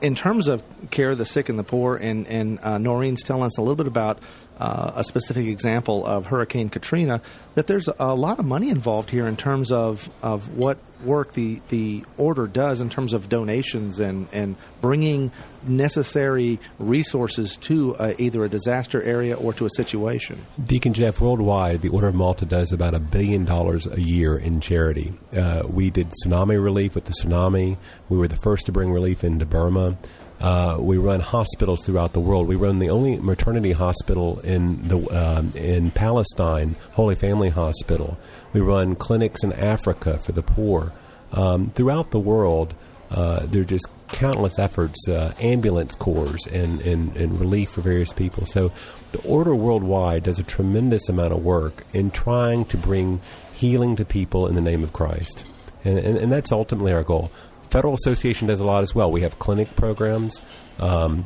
in 0.02 0.16
terms 0.16 0.48
of 0.48 0.64
care 0.90 1.12
of 1.12 1.18
the 1.18 1.26
sick 1.26 1.48
and 1.48 1.58
the 1.58 1.64
poor, 1.64 1.96
and, 1.96 2.28
and 2.28 2.60
uh, 2.62 2.78
Noreen's 2.78 3.24
telling 3.24 3.44
us 3.44 3.58
a 3.58 3.62
little 3.62 3.76
bit 3.76 3.88
about 3.88 4.20
uh, 4.60 4.92
a 4.96 5.04
specific 5.04 5.48
example 5.48 6.06
of 6.06 6.28
Hurricane 6.28 6.70
Katrina, 6.70 7.22
that 7.56 7.68
there's 7.68 7.90
a 8.00 8.16
lot 8.16 8.40
of 8.40 8.46
money 8.46 8.70
involved 8.70 9.10
here 9.10 9.28
in 9.28 9.36
terms 9.36 9.72
of, 9.72 10.10
of 10.22 10.56
what 10.56 10.78
work 11.04 11.34
the, 11.34 11.62
the 11.70 12.04
order 12.18 12.48
does 12.48 12.80
in 12.80 12.90
terms 12.90 13.14
of 13.14 13.28
donations 13.28 14.00
and, 14.00 14.28
and 14.32 14.56
bringing 14.82 15.32
necessary 15.64 16.60
resources 16.80 17.56
to 17.58 17.96
uh, 17.96 18.14
either 18.18 18.44
a 18.44 18.50
disaster 18.50 19.02
area 19.02 19.36
or 19.36 19.54
to 19.54 19.66
a 19.66 19.70
situation. 19.70 20.40
Deacon 20.64 20.94
Jeff, 20.94 21.20
worldwide, 21.20 21.82
the 21.82 21.90
Order 21.90 22.10
of 22.10 22.16
Malta 22.16 22.46
does 22.46 22.72
about 22.72 22.94
a 22.94 23.00
billion 23.00 23.46
dollars 23.46 23.88
a 23.88 24.00
year 24.00 24.38
in 24.38 24.62
charity. 24.62 25.14
Uh, 25.36 25.64
we 25.68 25.90
did 25.90 26.12
tsunami 26.12 26.62
relief 26.62 26.96
with 26.96 27.06
the 27.06 27.14
tsunami. 27.14 27.78
We 28.10 28.18
were 28.18 28.28
the 28.28 28.38
first 28.38 28.68
to 28.68 28.72
bring 28.72 28.92
relief 28.92 29.24
into 29.24 29.46
Burma. 29.46 29.98
Uh, 30.42 30.78
we 30.80 30.98
run 30.98 31.20
hospitals 31.20 31.84
throughout 31.84 32.14
the 32.14 32.20
world. 32.20 32.48
We 32.48 32.56
run 32.56 32.80
the 32.80 32.90
only 32.90 33.18
maternity 33.18 33.74
hospital 33.74 34.40
in 34.40 34.88
the 34.88 34.98
um, 35.10 35.54
in 35.56 35.92
Palestine, 35.92 36.76
Holy 36.94 37.16
Family 37.16 37.50
Hospital. 37.50 38.18
We 38.52 38.60
run 38.60 38.96
clinics 38.96 39.44
in 39.44 39.54
Africa 39.54 40.18
for 40.18 40.32
the 40.32 40.42
poor. 40.42 40.94
Um, 41.32 41.72
throughout 41.76 42.12
the 42.12 42.20
world, 42.20 42.74
uh, 43.12 43.46
there 43.46 43.62
are 43.62 43.66
just 43.66 43.88
countless 44.08 44.58
efforts, 44.58 45.08
uh, 45.08 45.34
ambulance 45.40 45.96
corps, 45.96 46.48
and, 46.52 46.82
and, 46.82 47.16
and 47.16 47.40
relief 47.40 47.70
for 47.70 47.82
various 47.82 48.12
people. 48.12 48.46
So, 48.46 48.72
the 49.12 49.22
Order 49.22 49.54
worldwide 49.54 50.24
does 50.24 50.40
a 50.40 50.44
tremendous 50.44 51.08
amount 51.10 51.34
of 51.34 51.44
work 51.44 51.86
in 51.94 52.12
trying 52.12 52.66
to 52.66 52.78
bring 52.78 53.22
healing 53.54 53.96
to 53.98 54.06
people 54.06 54.48
in 54.48 54.56
the 54.56 54.62
name 54.62 54.84
of 54.84 54.94
Christ. 54.94 55.46
And, 55.84 55.98
and, 56.00 56.18
and 56.18 56.32
that's 56.32 56.52
ultimately 56.52 56.94
our 56.94 57.04
goal. 57.04 57.32
Federal 57.72 57.94
Association 57.94 58.48
does 58.48 58.60
a 58.60 58.66
lot 58.66 58.84
as 58.84 58.94
well. 58.94 59.10
We 59.10 59.22
have 59.22 59.40
clinic 59.40 59.76
programs 59.78 60.42
um, 60.80 61.26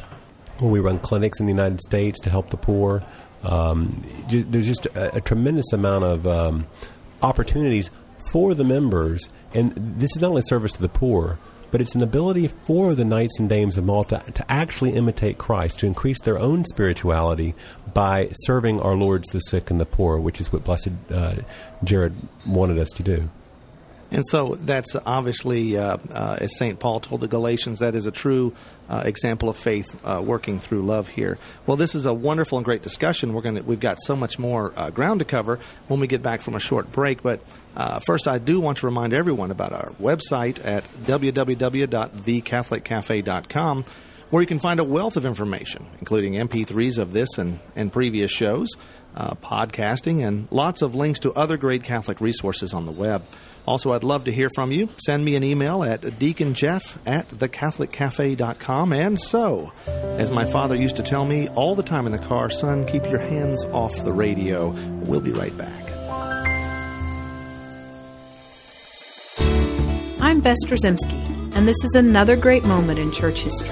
where 0.59 0.71
we 0.71 0.79
run 0.79 0.99
clinics 0.99 1.39
in 1.39 1.47
the 1.47 1.51
United 1.51 1.81
States 1.81 2.19
to 2.21 2.29
help 2.29 2.51
the 2.51 2.57
poor. 2.57 3.03
Um, 3.43 4.03
there's 4.29 4.67
just 4.67 4.85
a, 4.87 5.17
a, 5.17 5.21
tremendous 5.21 5.73
amount 5.73 6.03
of 6.03 6.25
um, 6.25 6.65
opportunities 7.21 7.89
for 8.31 8.53
the 8.53 8.63
members, 8.63 9.29
and 9.53 9.73
this 9.75 10.15
is 10.15 10.21
not 10.21 10.29
only 10.29 10.41
service 10.43 10.71
to 10.73 10.81
the 10.81 10.89
poor, 10.89 11.37
but 11.71 11.81
it's 11.81 11.93
an 11.93 12.01
ability 12.01 12.47
for 12.47 12.95
the 12.95 13.05
knights 13.05 13.39
and 13.39 13.49
dames 13.49 13.77
of 13.77 13.83
Malta 13.83 14.23
to 14.33 14.51
actually 14.51 14.93
imitate 14.93 15.37
Christ, 15.37 15.79
to 15.79 15.87
increase 15.87 16.21
their 16.21 16.39
own 16.39 16.63
spirituality 16.65 17.53
by 17.93 18.29
serving 18.43 18.79
our 18.81 18.95
lords, 18.95 19.27
the 19.29 19.39
sick 19.39 19.69
and 19.69 19.79
the 19.79 19.85
poor, 19.85 20.19
which 20.19 20.39
is 20.39 20.53
what 20.53 20.63
Blessed 20.63 20.91
uh, 21.11 21.35
Gerard 21.83 22.13
wanted 22.45 22.77
us 22.77 22.89
to 22.91 23.03
do. 23.03 23.29
And 24.11 24.23
so 24.25 24.55
that's 24.55 24.95
obviously, 25.05 25.77
uh, 25.77 25.97
uh, 26.11 26.37
as 26.39 26.57
St. 26.57 26.79
Paul 26.79 26.99
told 26.99 27.21
the 27.21 27.27
Galatians, 27.27 27.79
that 27.79 27.95
is 27.95 28.05
a 28.05 28.11
true 28.11 28.53
uh, 28.87 29.01
example 29.05 29.49
of 29.49 29.57
faith 29.57 29.99
uh, 30.03 30.21
working 30.23 30.59
through 30.59 30.83
love 30.83 31.07
here. 31.07 31.39
Well, 31.65 31.75
this 31.75 31.95
is 31.95 32.05
a 32.05 32.13
wonderful 32.13 32.59
and 32.59 32.65
great 32.65 32.83
discussion. 32.83 33.33
We're 33.33 33.41
going 33.41 33.65
we've 33.65 33.79
got 33.79 33.99
so 34.01 34.15
much 34.15 34.37
more 34.37 34.71
uh, 34.75 34.91
ground 34.91 35.17
to 35.19 35.25
cover 35.25 35.59
when 35.87 35.99
we 35.99 36.05
get 36.07 36.21
back 36.21 36.41
from 36.41 36.53
a 36.55 36.59
short 36.59 36.91
break. 36.91 37.23
But 37.23 37.39
uh, 37.75 37.97
first, 37.99 38.27
I 38.27 38.37
do 38.37 38.59
want 38.59 38.77
to 38.79 38.85
remind 38.85 39.13
everyone 39.13 39.49
about 39.51 39.71
our 39.73 39.91
website 40.01 40.63
at 40.63 40.83
www.thecatholiccafe.com 41.03 43.85
where 44.29 44.41
you 44.41 44.47
can 44.47 44.59
find 44.59 44.79
a 44.79 44.83
wealth 44.83 45.17
of 45.17 45.25
information, 45.25 45.85
including 45.99 46.33
MP3s 46.33 46.97
of 46.97 47.13
this 47.13 47.37
and, 47.37 47.59
and 47.75 47.91
previous 47.91 48.31
shows, 48.31 48.69
uh, 49.15 49.35
podcasting, 49.35 50.25
and 50.25 50.47
lots 50.51 50.81
of 50.81 50.95
links 50.95 51.19
to 51.19 51.33
other 51.33 51.57
great 51.57 51.83
Catholic 51.83 52.21
resources 52.21 52.73
on 52.73 52.85
the 52.85 52.91
web. 52.91 53.23
Also, 53.67 53.93
I'd 53.93 54.03
love 54.03 54.25
to 54.25 54.31
hear 54.31 54.49
from 54.53 54.71
you. 54.71 54.89
Send 55.03 55.25
me 55.25 55.35
an 55.35 55.43
email 55.43 55.83
at 55.83 56.01
deaconjeff 56.01 56.97
at 57.05 57.27
thecatholiccafe.com. 57.29 58.93
And 58.93 59.19
so, 59.19 59.71
as 59.87 60.29
my 60.29 60.45
father 60.45 60.75
used 60.75 60.97
to 60.97 61.03
tell 61.03 61.25
me 61.25 61.47
all 61.49 61.73
the 61.73 61.83
time 61.83 62.05
in 62.05 62.11
the 62.11 62.19
car, 62.19 62.49
son, 62.49 62.85
keep 62.85 63.05
your 63.05 63.19
hands 63.19 63.63
off 63.65 63.95
the 64.03 64.13
radio. 64.13 64.69
We'll 65.05 65.21
be 65.21 65.31
right 65.31 65.55
back. 65.57 65.83
I'm 70.21 70.41
Bess 70.41 70.57
Drzymski, 70.65 71.55
and 71.55 71.67
this 71.67 71.77
is 71.83 71.95
another 71.95 72.35
great 72.35 72.63
moment 72.63 72.99
in 72.99 73.11
church 73.11 73.41
history. 73.41 73.69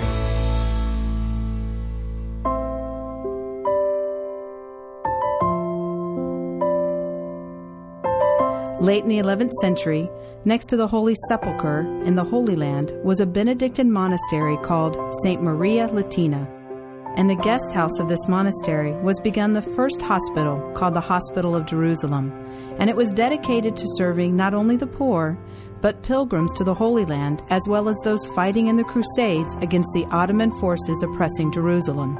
Late 8.84 9.04
in 9.04 9.10
the 9.10 9.20
11th 9.20 9.52
century, 9.62 10.10
next 10.44 10.66
to 10.66 10.75
the 10.75 10.90
Holy 10.90 11.16
Sepulchre 11.30 11.88
in 12.04 12.16
the 12.16 12.24
Holy 12.25 12.58
Land 12.58 12.92
was 13.02 13.22
a 13.22 13.25
Benedictine 13.25 13.90
monastery 13.90 14.58
called 14.58 14.98
St. 15.24 15.42
Maria 15.42 15.88
Latina. 15.88 16.46
In 17.16 17.28
the 17.28 17.36
guest 17.36 17.72
house 17.72 17.98
of 18.00 18.10
this 18.10 18.28
monastery 18.28 18.92
was 19.02 19.22
begun 19.22 19.54
the 19.54 19.62
first 19.62 20.02
hospital 20.02 20.70
called 20.75 20.96
the 20.96 21.00
Hospital 21.00 21.56
of 21.56 21.66
Jerusalem, 21.66 22.34
and 22.78 22.90
it 22.90 22.96
was 22.98 23.13
dedicated 23.13 23.78
to 23.78 23.88
serving 23.96 24.36
not 24.36 24.54
only 24.54 24.75
the 24.75 24.86
poor, 24.86 25.40
but 25.80 26.04
pilgrims 26.04 26.52
to 26.52 26.66
the 26.66 26.74
Holy 26.74 27.06
Land, 27.06 27.42
as 27.52 27.66
well 27.70 27.88
as 27.88 27.98
those 28.04 28.28
fighting 28.36 28.68
in 28.68 28.75
the 28.75 28.84
Crusades 28.84 29.56
against 29.62 29.92
the 29.94 30.06
Ottoman 30.12 30.52
forces 30.60 31.02
oppressing 31.02 31.54
Jerusalem. 31.54 32.20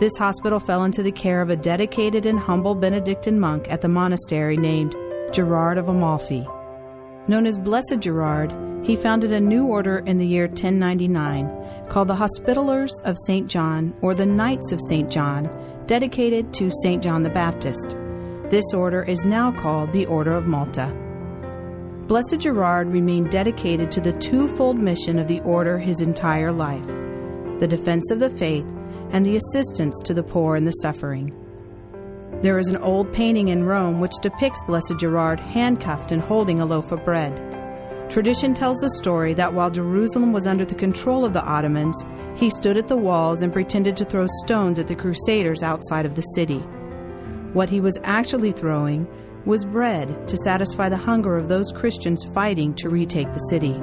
This 0.00 0.16
hospital 0.16 0.58
fell 0.58 0.82
into 0.82 1.04
the 1.04 1.12
care 1.12 1.42
of 1.42 1.50
a 1.50 1.56
dedicated 1.56 2.26
and 2.26 2.40
humble 2.40 2.74
Benedictine 2.74 3.38
monk 3.38 3.66
at 3.70 3.82
the 3.82 3.88
monastery 3.88 4.56
named 4.56 4.96
Gerard 5.32 5.78
of 5.78 5.88
Amalfi. 5.88 6.46
Known 7.28 7.46
as 7.46 7.58
Blessed 7.58 8.00
Gerard, 8.00 8.52
he 8.84 8.96
founded 8.96 9.32
a 9.32 9.40
new 9.40 9.66
order 9.66 9.98
in 9.98 10.18
the 10.18 10.26
year 10.26 10.46
1099 10.46 11.86
called 11.88 12.08
the 12.08 12.16
Hospitallers 12.16 12.90
of 13.04 13.16
St. 13.26 13.46
John 13.46 13.94
or 14.00 14.14
the 14.14 14.26
Knights 14.26 14.72
of 14.72 14.80
St. 14.88 15.10
John, 15.10 15.48
dedicated 15.86 16.52
to 16.54 16.70
St. 16.82 17.02
John 17.02 17.22
the 17.22 17.30
Baptist. 17.30 17.96
This 18.50 18.74
order 18.74 19.02
is 19.02 19.24
now 19.24 19.52
called 19.52 19.92
the 19.92 20.06
Order 20.06 20.32
of 20.32 20.46
Malta. 20.46 20.92
Blessed 22.08 22.40
Gerard 22.40 22.88
remained 22.88 23.30
dedicated 23.30 23.92
to 23.92 24.00
the 24.00 24.14
twofold 24.14 24.76
mission 24.76 25.18
of 25.18 25.28
the 25.28 25.40
order 25.42 25.78
his 25.78 26.00
entire 26.00 26.50
life 26.50 26.86
the 27.60 27.68
defense 27.68 28.10
of 28.10 28.18
the 28.18 28.30
faith 28.30 28.64
and 29.10 29.24
the 29.24 29.36
assistance 29.36 30.00
to 30.02 30.14
the 30.14 30.22
poor 30.22 30.56
and 30.56 30.66
the 30.66 30.72
suffering. 30.72 31.39
There 32.42 32.56
is 32.56 32.68
an 32.68 32.78
old 32.78 33.12
painting 33.12 33.48
in 33.48 33.64
Rome 33.64 34.00
which 34.00 34.18
depicts 34.22 34.64
Blessed 34.64 34.94
Gerard 34.98 35.38
handcuffed 35.38 36.10
and 36.10 36.22
holding 36.22 36.58
a 36.58 36.64
loaf 36.64 36.90
of 36.90 37.04
bread. 37.04 37.36
Tradition 38.10 38.54
tells 38.54 38.78
the 38.78 38.88
story 38.96 39.34
that 39.34 39.52
while 39.52 39.70
Jerusalem 39.70 40.32
was 40.32 40.46
under 40.46 40.64
the 40.64 40.74
control 40.74 41.26
of 41.26 41.34
the 41.34 41.44
Ottomans, 41.44 42.02
he 42.36 42.48
stood 42.48 42.78
at 42.78 42.88
the 42.88 42.96
walls 42.96 43.42
and 43.42 43.52
pretended 43.52 43.94
to 43.98 44.06
throw 44.06 44.26
stones 44.44 44.78
at 44.78 44.86
the 44.86 44.96
Crusaders 44.96 45.62
outside 45.62 46.06
of 46.06 46.14
the 46.14 46.22
city. 46.22 46.60
What 47.52 47.68
he 47.68 47.78
was 47.78 47.98
actually 48.04 48.52
throwing 48.52 49.06
was 49.44 49.66
bread 49.66 50.26
to 50.26 50.38
satisfy 50.38 50.88
the 50.88 50.96
hunger 50.96 51.36
of 51.36 51.48
those 51.48 51.70
Christians 51.72 52.24
fighting 52.32 52.74
to 52.76 52.88
retake 52.88 53.32
the 53.34 53.48
city. 53.50 53.78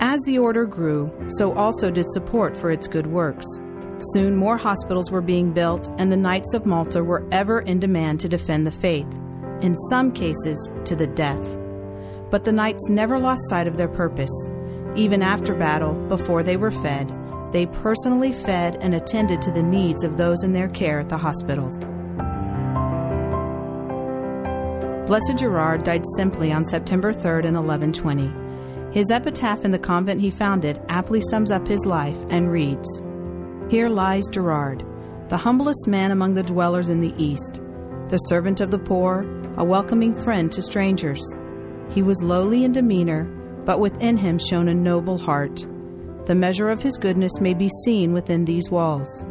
As 0.00 0.20
the 0.26 0.38
order 0.38 0.66
grew, 0.66 1.10
so 1.38 1.54
also 1.54 1.90
did 1.90 2.10
support 2.10 2.58
for 2.58 2.70
its 2.70 2.86
good 2.86 3.06
works. 3.06 3.46
Soon 4.10 4.34
more 4.34 4.56
hospitals 4.56 5.12
were 5.12 5.20
being 5.20 5.52
built, 5.52 5.88
and 5.96 6.10
the 6.10 6.16
Knights 6.16 6.54
of 6.54 6.66
Malta 6.66 7.04
were 7.04 7.24
ever 7.30 7.60
in 7.60 7.78
demand 7.78 8.18
to 8.20 8.28
defend 8.28 8.66
the 8.66 8.72
faith, 8.72 9.06
in 9.60 9.76
some 9.90 10.10
cases 10.10 10.72
to 10.84 10.96
the 10.96 11.06
death. 11.06 11.40
But 12.28 12.42
the 12.42 12.50
Knights 12.50 12.88
never 12.88 13.20
lost 13.20 13.48
sight 13.48 13.68
of 13.68 13.76
their 13.76 13.88
purpose. 13.88 14.50
Even 14.96 15.22
after 15.22 15.54
battle, 15.54 15.94
before 16.08 16.42
they 16.42 16.56
were 16.56 16.72
fed, 16.72 17.12
they 17.52 17.66
personally 17.66 18.32
fed 18.32 18.76
and 18.80 18.92
attended 18.92 19.40
to 19.42 19.52
the 19.52 19.62
needs 19.62 20.02
of 20.02 20.16
those 20.16 20.42
in 20.42 20.52
their 20.52 20.68
care 20.68 20.98
at 20.98 21.08
the 21.08 21.18
hospitals. 21.18 21.78
Blessed 25.06 25.38
Gerard 25.38 25.84
died 25.84 26.02
simply 26.16 26.52
on 26.52 26.64
September 26.64 27.12
3rd 27.12 27.44
in 27.44 27.54
1120. 27.54 28.32
His 28.92 29.10
epitaph 29.10 29.64
in 29.64 29.70
the 29.70 29.78
convent 29.78 30.20
he 30.20 30.30
founded 30.30 30.82
aptly 30.88 31.22
sums 31.30 31.52
up 31.52 31.68
his 31.68 31.86
life 31.86 32.18
and 32.30 32.50
reads 32.50 33.02
here 33.72 33.88
lies 33.88 34.28
Gerard, 34.28 34.84
the 35.30 35.36
humblest 35.38 35.88
man 35.88 36.10
among 36.10 36.34
the 36.34 36.42
dwellers 36.42 36.90
in 36.90 37.00
the 37.00 37.14
East, 37.16 37.62
the 38.10 38.18
servant 38.18 38.60
of 38.60 38.70
the 38.70 38.78
poor, 38.78 39.24
a 39.56 39.64
welcoming 39.64 40.14
friend 40.14 40.52
to 40.52 40.60
strangers. 40.60 41.24
He 41.88 42.02
was 42.02 42.22
lowly 42.22 42.64
in 42.64 42.72
demeanor, 42.72 43.24
but 43.64 43.80
within 43.80 44.18
him 44.18 44.38
shone 44.38 44.68
a 44.68 44.74
noble 44.74 45.16
heart. 45.16 45.66
The 46.26 46.34
measure 46.34 46.68
of 46.68 46.82
his 46.82 46.98
goodness 46.98 47.40
may 47.40 47.54
be 47.54 47.70
seen 47.86 48.12
within 48.12 48.44
these 48.44 48.68
walls. 48.68 49.24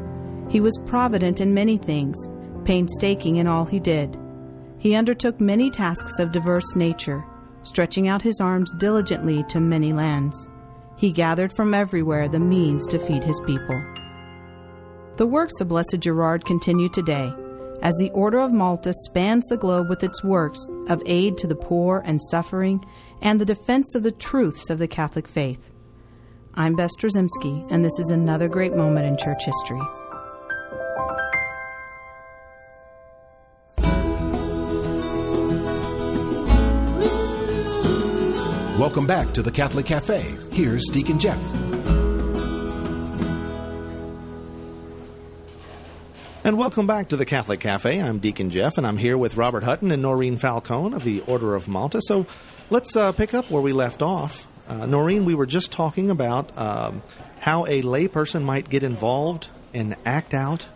He 0.49 0.59
was 0.59 0.81
provident 0.87 1.39
in 1.39 1.53
many 1.53 1.77
things, 1.77 2.17
painstaking 2.65 3.35
in 3.35 3.45
all 3.45 3.65
he 3.65 3.79
did. 3.79 4.17
He 4.79 4.95
undertook 4.95 5.39
many 5.39 5.69
tasks 5.69 6.17
of 6.17 6.31
diverse 6.31 6.75
nature, 6.75 7.23
stretching 7.61 8.07
out 8.07 8.23
his 8.23 8.39
arms 8.41 8.71
diligently 8.79 9.43
to 9.49 9.59
many 9.59 9.93
lands. 9.93 10.47
He 10.97 11.11
gathered 11.11 11.55
from 11.55 11.75
everywhere 11.75 12.27
the 12.27 12.39
means 12.39 12.87
to 12.87 12.97
feed 12.97 13.23
his 13.23 13.39
people. 13.41 13.79
The 15.17 15.27
works 15.27 15.59
of 15.59 15.67
Blessed 15.67 15.99
Gerard 15.99 16.45
continue 16.45 16.87
today, 16.87 17.33
as 17.81 17.93
the 17.99 18.09
Order 18.11 18.39
of 18.39 18.53
Malta 18.53 18.93
spans 19.05 19.45
the 19.45 19.57
globe 19.57 19.89
with 19.89 20.03
its 20.03 20.23
works 20.23 20.65
of 20.87 21.03
aid 21.05 21.37
to 21.39 21.47
the 21.47 21.55
poor 21.55 22.01
and 22.05 22.19
suffering 22.31 22.83
and 23.21 23.39
the 23.39 23.45
defense 23.45 23.93
of 23.93 24.03
the 24.03 24.13
truths 24.13 24.69
of 24.69 24.79
the 24.79 24.87
Catholic 24.87 25.27
faith. 25.27 25.69
I'm 26.53 26.75
Bess 26.75 26.91
Drzymski, 26.97 27.69
and 27.69 27.83
this 27.83 27.99
is 27.99 28.09
another 28.09 28.47
great 28.47 28.73
moment 28.73 29.05
in 29.05 29.17
church 29.17 29.43
history. 29.43 29.81
Welcome 38.79 39.05
back 39.05 39.33
to 39.33 39.43
the 39.43 39.51
Catholic 39.51 39.85
Cafe. 39.85 40.35
Here's 40.51 40.85
Deacon 40.87 41.19
Jeff. 41.19 41.80
And 46.43 46.57
welcome 46.57 46.87
back 46.87 47.09
to 47.09 47.17
the 47.17 47.25
Catholic 47.25 47.59
Cafe. 47.59 48.01
I'm 48.01 48.17
Deacon 48.17 48.49
Jeff, 48.49 48.79
and 48.79 48.87
I'm 48.87 48.97
here 48.97 49.15
with 49.15 49.37
Robert 49.37 49.61
Hutton 49.61 49.91
and 49.91 50.01
Noreen 50.01 50.37
Falcone 50.37 50.95
of 50.95 51.03
the 51.03 51.21
Order 51.27 51.53
of 51.53 51.67
Malta. 51.67 52.01
So 52.01 52.25
let's 52.71 52.95
uh, 52.95 53.11
pick 53.11 53.35
up 53.35 53.51
where 53.51 53.61
we 53.61 53.73
left 53.73 54.01
off. 54.01 54.47
Uh, 54.67 54.87
Noreen, 54.87 55.23
we 55.23 55.35
were 55.35 55.45
just 55.45 55.71
talking 55.71 56.09
about 56.09 56.57
um, 56.57 57.03
how 57.39 57.65
a 57.65 57.83
layperson 57.83 58.41
might 58.41 58.67
get 58.67 58.81
involved 58.81 59.49
and 59.75 59.95
act 60.03 60.33
out 60.33 60.67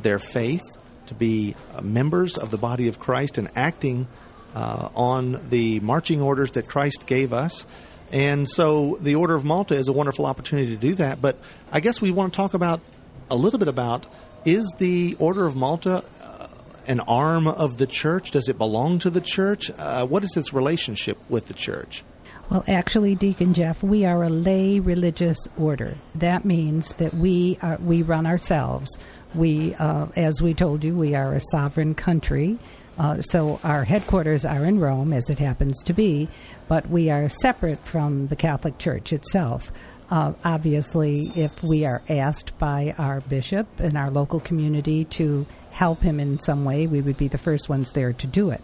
their 0.00 0.18
faith 0.18 0.76
to 1.06 1.14
be 1.14 1.56
uh, 1.72 1.80
members 1.80 2.36
of 2.36 2.50
the 2.50 2.58
body 2.58 2.88
of 2.88 2.98
Christ 2.98 3.38
and 3.38 3.48
acting 3.56 4.08
uh, 4.54 4.90
on 4.94 5.48
the 5.48 5.80
marching 5.80 6.20
orders 6.20 6.50
that 6.52 6.68
Christ 6.68 7.06
gave 7.06 7.32
us. 7.32 7.64
And 8.12 8.46
so 8.46 8.98
the 9.00 9.14
Order 9.14 9.34
of 9.34 9.46
Malta 9.46 9.76
is 9.76 9.88
a 9.88 9.94
wonderful 9.94 10.26
opportunity 10.26 10.76
to 10.76 10.80
do 10.80 10.94
that. 10.96 11.22
But 11.22 11.38
I 11.72 11.80
guess 11.80 12.02
we 12.02 12.10
want 12.10 12.34
to 12.34 12.36
talk 12.36 12.52
about 12.52 12.82
a 13.30 13.34
little 13.34 13.58
bit 13.58 13.68
about 13.68 14.06
is 14.46 14.74
the 14.78 15.16
Order 15.18 15.44
of 15.44 15.56
Malta 15.56 16.04
uh, 16.22 16.48
an 16.86 17.00
arm 17.00 17.48
of 17.48 17.76
the 17.76 17.86
church? 17.86 18.30
Does 18.30 18.48
it 18.48 18.56
belong 18.56 19.00
to 19.00 19.10
the 19.10 19.20
church? 19.20 19.70
Uh, 19.76 20.06
what 20.06 20.24
is 20.24 20.36
its 20.36 20.52
relationship 20.52 21.18
with 21.28 21.46
the 21.46 21.54
church? 21.54 22.04
Well, 22.48 22.64
actually, 22.68 23.16
Deacon 23.16 23.54
Jeff, 23.54 23.82
we 23.82 24.04
are 24.04 24.22
a 24.22 24.28
lay 24.28 24.78
religious 24.78 25.38
order. 25.58 25.96
That 26.14 26.44
means 26.44 26.94
that 26.94 27.12
we 27.12 27.58
are, 27.60 27.76
we 27.78 28.02
run 28.02 28.24
ourselves. 28.24 28.88
We, 29.34 29.74
uh, 29.74 30.06
as 30.14 30.40
we 30.40 30.54
told 30.54 30.84
you, 30.84 30.94
we 30.94 31.16
are 31.16 31.34
a 31.34 31.40
sovereign 31.50 31.96
country. 31.96 32.58
Uh, 32.98 33.20
so 33.20 33.58
our 33.64 33.82
headquarters 33.84 34.44
are 34.44 34.64
in 34.64 34.78
Rome, 34.78 35.12
as 35.12 35.28
it 35.28 35.40
happens 35.40 35.82
to 35.82 35.92
be, 35.92 36.28
but 36.68 36.88
we 36.88 37.10
are 37.10 37.28
separate 37.28 37.84
from 37.84 38.28
the 38.28 38.36
Catholic 38.36 38.78
Church 38.78 39.12
itself. 39.12 39.72
Uh, 40.10 40.32
obviously, 40.44 41.32
if 41.34 41.62
we 41.62 41.84
are 41.84 42.02
asked 42.08 42.56
by 42.58 42.94
our 42.96 43.20
bishop 43.22 43.66
and 43.80 43.96
our 43.96 44.10
local 44.10 44.40
community 44.40 45.04
to 45.04 45.46
help 45.70 46.00
him 46.00 46.20
in 46.20 46.38
some 46.38 46.64
way, 46.64 46.86
we 46.86 47.00
would 47.00 47.16
be 47.16 47.28
the 47.28 47.38
first 47.38 47.68
ones 47.68 47.90
there 47.90 48.12
to 48.12 48.26
do 48.26 48.50
it. 48.50 48.62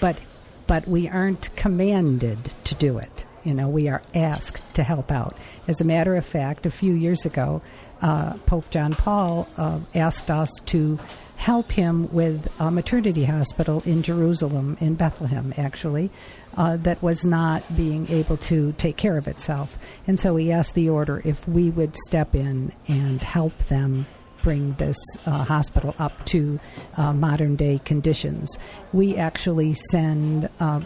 But 0.00 0.18
but 0.66 0.86
we 0.86 1.08
aren't 1.08 1.54
commanded 1.56 2.38
to 2.62 2.76
do 2.76 2.98
it. 2.98 3.24
You 3.42 3.54
know, 3.54 3.68
we 3.68 3.88
are 3.88 4.02
asked 4.14 4.62
to 4.74 4.84
help 4.84 5.10
out. 5.10 5.36
As 5.66 5.80
a 5.80 5.84
matter 5.84 6.14
of 6.14 6.24
fact, 6.24 6.64
a 6.64 6.70
few 6.70 6.94
years 6.94 7.26
ago, 7.26 7.60
uh, 8.02 8.34
Pope 8.46 8.70
John 8.70 8.92
Paul 8.92 9.48
uh, 9.56 9.80
asked 9.96 10.30
us 10.30 10.50
to 10.66 10.98
help 11.40 11.72
him 11.72 12.06
with 12.12 12.52
a 12.60 12.70
maternity 12.70 13.24
hospital 13.24 13.82
in 13.86 14.02
Jerusalem, 14.02 14.76
in 14.78 14.94
Bethlehem, 14.94 15.54
actually, 15.56 16.10
uh, 16.58 16.76
that 16.76 17.02
was 17.02 17.24
not 17.24 17.64
being 17.74 18.06
able 18.10 18.36
to 18.36 18.72
take 18.72 18.98
care 18.98 19.16
of 19.16 19.26
itself. 19.26 19.78
And 20.06 20.20
so 20.20 20.36
he 20.36 20.52
asked 20.52 20.74
the 20.74 20.90
order 20.90 21.22
if 21.24 21.48
we 21.48 21.70
would 21.70 21.96
step 21.96 22.34
in 22.34 22.72
and 22.88 23.22
help 23.22 23.56
them 23.68 24.04
bring 24.42 24.74
this 24.74 24.98
uh, 25.24 25.44
hospital 25.44 25.94
up 25.98 26.26
to 26.26 26.60
uh, 26.98 27.14
modern 27.14 27.56
day 27.56 27.80
conditions. 27.86 28.58
We 28.92 29.16
actually 29.16 29.72
send 29.72 30.50
uh, 30.60 30.80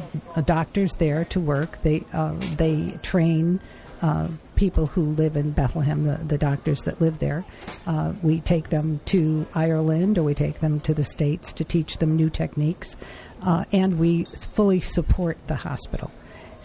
doctors 0.45 0.95
there 0.95 1.25
to 1.27 1.41
work. 1.41 1.83
They 1.83 2.05
uh, 2.13 2.35
they 2.57 2.97
train 3.03 3.59
uh, 4.03 4.29
people 4.57 4.87
who 4.87 5.13
live 5.15 5.37
in 5.37 5.51
Bethlehem, 5.51 6.05
the, 6.05 6.17
the 6.25 6.39
doctors 6.39 6.81
that 6.83 7.01
live 7.01 7.19
there. 7.19 7.45
Uh, 7.87 8.13
we 8.23 8.41
take 8.41 8.71
them 8.71 9.01
to 9.07 9.47
Ireland 9.55 10.19
or 10.19 10.23
we 10.23 10.35
take 10.35 10.61
them 10.61 10.81
to 10.81 10.95
the 10.95 11.05
States 11.05 11.53
to 11.55 11.65
teach 11.65 11.99
them 11.99 12.17
new 12.17 12.31
techniques, 12.31 12.97
and 13.73 13.99
we 13.99 14.25
fully 14.25 14.81
support 14.81 15.39
the 15.47 15.57
hospital. 15.57 16.11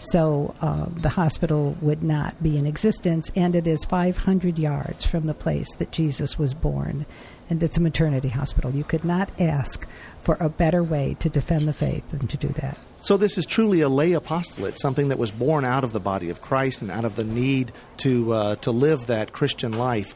So 0.00 0.54
uh, 0.62 0.86
the 0.96 1.10
hospital 1.10 1.76
would 1.82 2.02
not 2.02 2.42
be 2.42 2.56
in 2.56 2.64
existence, 2.64 3.30
and 3.36 3.54
it 3.54 3.66
is 3.66 3.84
500 3.84 4.58
yards 4.58 5.04
from 5.04 5.26
the 5.26 5.34
place 5.34 5.74
that 5.74 5.92
Jesus 5.92 6.38
was 6.38 6.54
born. 6.54 7.04
And 7.50 7.62
it's 7.62 7.76
a 7.76 7.82
maternity 7.82 8.28
hospital. 8.28 8.74
You 8.74 8.84
could 8.84 9.04
not 9.04 9.30
ask 9.38 9.86
for 10.20 10.36
a 10.40 10.48
better 10.48 10.82
way 10.82 11.16
to 11.20 11.28
defend 11.28 11.68
the 11.68 11.74
faith 11.74 12.02
than 12.10 12.26
to 12.28 12.36
do 12.38 12.48
that. 12.48 12.78
So, 13.02 13.16
this 13.16 13.38
is 13.38 13.46
truly 13.46 13.80
a 13.80 13.88
lay 13.88 14.12
apostolate, 14.12 14.78
something 14.78 15.08
that 15.08 15.18
was 15.18 15.30
born 15.30 15.64
out 15.64 15.84
of 15.84 15.92
the 15.92 16.00
body 16.00 16.28
of 16.28 16.42
Christ 16.42 16.82
and 16.82 16.90
out 16.90 17.04
of 17.04 17.16
the 17.16 17.24
need 17.24 17.72
to, 17.98 18.32
uh, 18.32 18.56
to 18.56 18.70
live 18.70 19.06
that 19.06 19.32
Christian 19.32 19.72
life. 19.72 20.14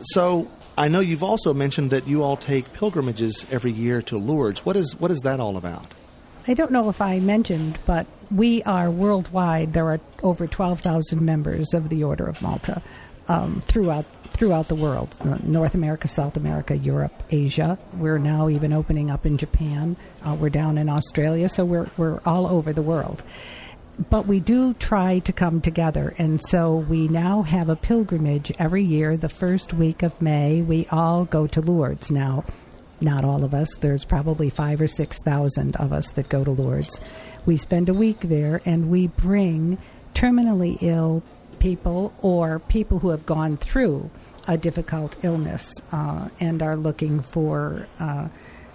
So, 0.00 0.50
I 0.76 0.88
know 0.88 1.00
you've 1.00 1.22
also 1.22 1.54
mentioned 1.54 1.90
that 1.90 2.08
you 2.08 2.22
all 2.22 2.36
take 2.36 2.72
pilgrimages 2.72 3.46
every 3.50 3.72
year 3.72 4.02
to 4.02 4.18
Lourdes. 4.18 4.64
What 4.64 4.76
is, 4.76 4.98
what 4.98 5.10
is 5.10 5.20
that 5.20 5.38
all 5.38 5.56
about? 5.56 5.86
I 6.48 6.54
don't 6.54 6.72
know 6.72 6.88
if 6.88 7.00
I 7.00 7.20
mentioned, 7.20 7.78
but 7.86 8.06
we 8.30 8.62
are 8.64 8.90
worldwide. 8.90 9.72
There 9.72 9.90
are 9.90 10.00
over 10.22 10.46
12,000 10.46 11.20
members 11.20 11.72
of 11.74 11.88
the 11.88 12.04
Order 12.04 12.26
of 12.26 12.42
Malta 12.42 12.82
um, 13.28 13.62
throughout 13.66 14.04
throughout 14.34 14.68
the 14.68 14.74
world 14.74 15.16
uh, 15.20 15.38
North 15.42 15.74
America, 15.74 16.08
South 16.08 16.36
America, 16.36 16.76
Europe, 16.76 17.22
Asia. 17.30 17.78
We're 17.94 18.18
now 18.18 18.48
even 18.48 18.72
opening 18.72 19.10
up 19.10 19.24
in 19.24 19.38
Japan. 19.38 19.96
Uh, 20.22 20.36
we're 20.38 20.50
down 20.50 20.76
in 20.76 20.88
Australia, 20.88 21.48
so 21.48 21.64
we're, 21.64 21.88
we're 21.96 22.20
all 22.26 22.46
over 22.46 22.72
the 22.72 22.82
world. 22.82 23.22
But 24.10 24.26
we 24.26 24.40
do 24.40 24.74
try 24.74 25.20
to 25.20 25.32
come 25.32 25.60
together, 25.60 26.14
and 26.18 26.44
so 26.44 26.74
we 26.74 27.06
now 27.06 27.42
have 27.42 27.68
a 27.68 27.76
pilgrimage 27.76 28.52
every 28.58 28.82
year. 28.82 29.16
The 29.16 29.28
first 29.28 29.72
week 29.72 30.02
of 30.02 30.20
May, 30.20 30.62
we 30.62 30.88
all 30.90 31.24
go 31.24 31.46
to 31.46 31.60
Lourdes 31.60 32.10
now 32.10 32.44
not 33.00 33.24
all 33.24 33.44
of 33.44 33.54
us. 33.54 33.68
There's 33.76 34.04
probably 34.04 34.50
five 34.50 34.80
or 34.80 34.86
six 34.86 35.20
thousand 35.22 35.76
of 35.76 35.92
us 35.92 36.10
that 36.12 36.28
go 36.28 36.42
to 36.44 36.50
Lourdes. 36.50 37.00
We 37.46 37.56
spend 37.56 37.88
a 37.88 37.94
week 37.94 38.20
there 38.20 38.62
and 38.64 38.90
we 38.90 39.08
bring 39.08 39.78
terminally 40.14 40.78
ill 40.80 41.22
people 41.58 42.12
or 42.18 42.58
people 42.58 42.98
who 42.98 43.10
have 43.10 43.26
gone 43.26 43.56
through 43.56 44.10
a 44.46 44.56
difficult 44.56 45.16
illness 45.22 45.72
uh, 45.92 46.28
and 46.40 46.62
are 46.62 46.76
looking 46.76 47.22
for 47.22 47.86
uh, 47.98 48.28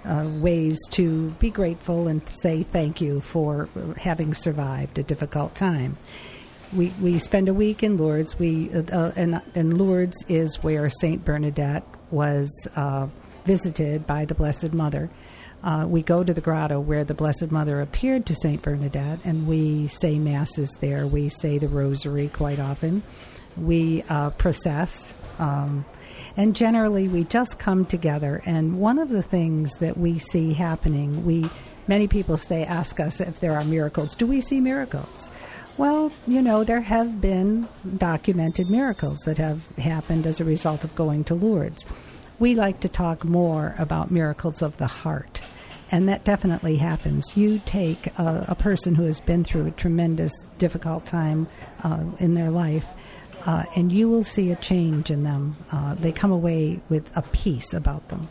uh, 0.06 0.26
ways 0.40 0.78
to 0.92 1.30
be 1.32 1.50
grateful 1.50 2.08
and 2.08 2.28
say 2.30 2.64
thank 2.64 3.02
you 3.02 3.22
for 3.22 3.70
having 3.98 4.34
survived 4.34 4.98
a 4.98 5.04
difficult 5.04 5.56
time. 5.56 5.98
We, 6.74 6.94
we 7.02 7.20
spend 7.20 7.50
a 7.50 7.54
week 7.54 7.84
in 7.84 7.98
Lourdes. 7.98 8.38
We 8.38 8.72
uh, 8.72 8.84
uh, 8.92 9.12
and, 9.16 9.42
and 9.56 9.78
Lourdes 9.78 10.24
is 10.28 10.64
where 10.64 10.90
Saint 10.90 11.26
Bernadette 11.26 11.84
was 12.12 12.50
visited 13.46 14.06
by 14.06 14.26
the 14.26 14.36
Blessed 14.36 14.74
Mother. 14.74 15.10
Uh, 15.64 15.86
we 15.88 16.02
go 16.02 16.24
to 16.24 16.34
the 16.34 16.42
grotto 16.42 16.80
where 16.80 17.04
the 17.04 17.14
Blessed 17.14 17.52
Mother 17.52 17.82
appeared 17.82 18.26
to 18.28 18.36
Saint 18.36 18.62
Bernadette, 18.62 19.20
and 19.26 19.46
we 19.46 19.88
say 19.88 20.18
masses 20.18 20.70
there. 20.80 21.06
We 21.06 21.30
say 21.30 21.58
the 21.58 21.68
Rosary 21.68 22.30
quite 22.30 22.60
often. 22.60 23.04
We 23.58 24.04
uh, 24.10 24.32
process, 24.32 25.14
um, 25.38 25.86
and 26.38 26.56
generally 26.56 27.08
we 27.08 27.24
just 27.26 27.60
come 27.60 27.86
together. 27.86 28.42
And 28.46 28.80
one 28.80 29.00
of 29.00 29.10
the 29.10 29.22
things 29.22 29.74
that 29.76 29.98
we 29.98 30.20
see 30.20 30.54
happening, 30.54 31.26
we 31.26 31.50
many 31.88 32.08
people 32.08 32.38
say 32.38 32.64
ask 32.64 33.00
us 33.00 33.20
if 33.20 33.40
there 33.40 33.54
are 33.58 33.64
miracles. 33.66 34.16
Do 34.16 34.26
we 34.28 34.42
see 34.42 34.60
miracles? 34.60 35.30
Well, 35.78 36.12
you 36.28 36.42
know, 36.42 36.64
there 36.64 36.82
have 36.82 37.22
been 37.22 37.68
documented 37.98 38.70
miracles 38.70 39.20
that 39.26 39.38
have 39.38 39.66
happened 39.78 40.28
as 40.28 40.40
a 40.40 40.46
result 40.46 40.84
of 40.84 40.94
going 40.96 41.24
to 41.26 41.36
Lourdes 41.36 41.86
we 42.40 42.56
like 42.56 42.80
to 42.80 42.90
talk 42.90 43.24
more 43.24 43.76
about 43.78 44.12
miracles 44.12 44.62
of 44.62 44.78
the 44.78 44.88
heart. 44.88 45.42
And 45.92 46.08
that 46.08 46.24
definitely 46.24 46.78
happens. 46.78 47.36
You 47.36 47.60
take 47.66 48.08
a, 48.20 48.46
a 48.50 48.56
person 48.56 48.96
who 48.96 49.04
has 49.04 49.20
been 49.20 49.44
through 49.44 49.68
a 49.68 49.72
tremendous, 49.72 50.32
difficult 50.58 51.06
time 51.06 51.48
uh, 51.84 52.04
in 52.20 52.36
their 52.36 52.52
life, 52.52 52.86
uh, 53.46 53.64
and 53.76 53.92
you 53.92 54.10
will 54.10 54.24
see 54.24 54.52
a 54.52 54.56
change 54.56 55.12
in 55.12 55.24
them. 55.24 55.56
Uh, 55.72 55.96
they 55.96 56.12
come 56.12 56.32
away 56.32 56.80
with 56.90 57.16
a 57.16 57.22
peace 57.22 57.74
about 57.74 58.08
them, 58.10 58.28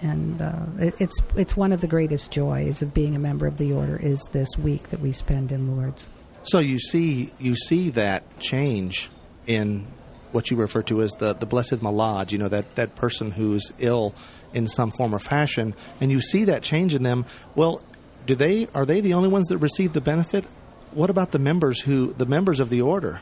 and 0.00 0.40
uh, 0.40 0.66
it, 0.78 0.94
it's 0.98 1.20
it's 1.36 1.56
one 1.56 1.72
of 1.72 1.80
the 1.80 1.86
greatest 1.86 2.30
joys 2.30 2.82
of 2.82 2.92
being 2.94 3.14
a 3.16 3.18
member 3.18 3.46
of 3.46 3.58
the 3.58 3.72
order 3.72 3.96
is 3.96 4.20
this 4.32 4.56
week 4.58 4.90
that 4.90 5.00
we 5.00 5.12
spend 5.12 5.52
in 5.52 5.76
Lourdes. 5.76 6.06
So 6.44 6.58
you 6.58 6.78
see 6.78 7.32
you 7.38 7.54
see 7.54 7.90
that 7.90 8.38
change 8.40 9.10
in 9.46 9.86
what 10.32 10.50
you 10.50 10.56
refer 10.56 10.82
to 10.82 11.02
as 11.02 11.12
the, 11.12 11.34
the 11.34 11.46
blessed 11.46 11.82
malade, 11.82 12.32
you 12.32 12.38
know, 12.38 12.48
that, 12.48 12.74
that 12.76 12.94
person 12.94 13.30
who's 13.30 13.72
ill 13.78 14.14
in 14.54 14.66
some 14.66 14.90
form 14.90 15.14
or 15.14 15.18
fashion, 15.18 15.74
and 16.00 16.10
you 16.10 16.20
see 16.20 16.44
that 16.44 16.62
change 16.62 16.94
in 16.94 17.02
them, 17.02 17.26
well, 17.54 17.82
do 18.26 18.34
they 18.34 18.66
are 18.74 18.86
they 18.86 19.00
the 19.00 19.14
only 19.14 19.28
ones 19.28 19.46
that 19.48 19.58
receive 19.58 19.92
the 19.92 20.00
benefit? 20.00 20.44
What 20.92 21.10
about 21.10 21.30
the 21.30 21.38
members 21.38 21.80
who 21.80 22.12
the 22.12 22.26
members 22.26 22.60
of 22.60 22.70
the 22.70 22.82
order? 22.82 23.20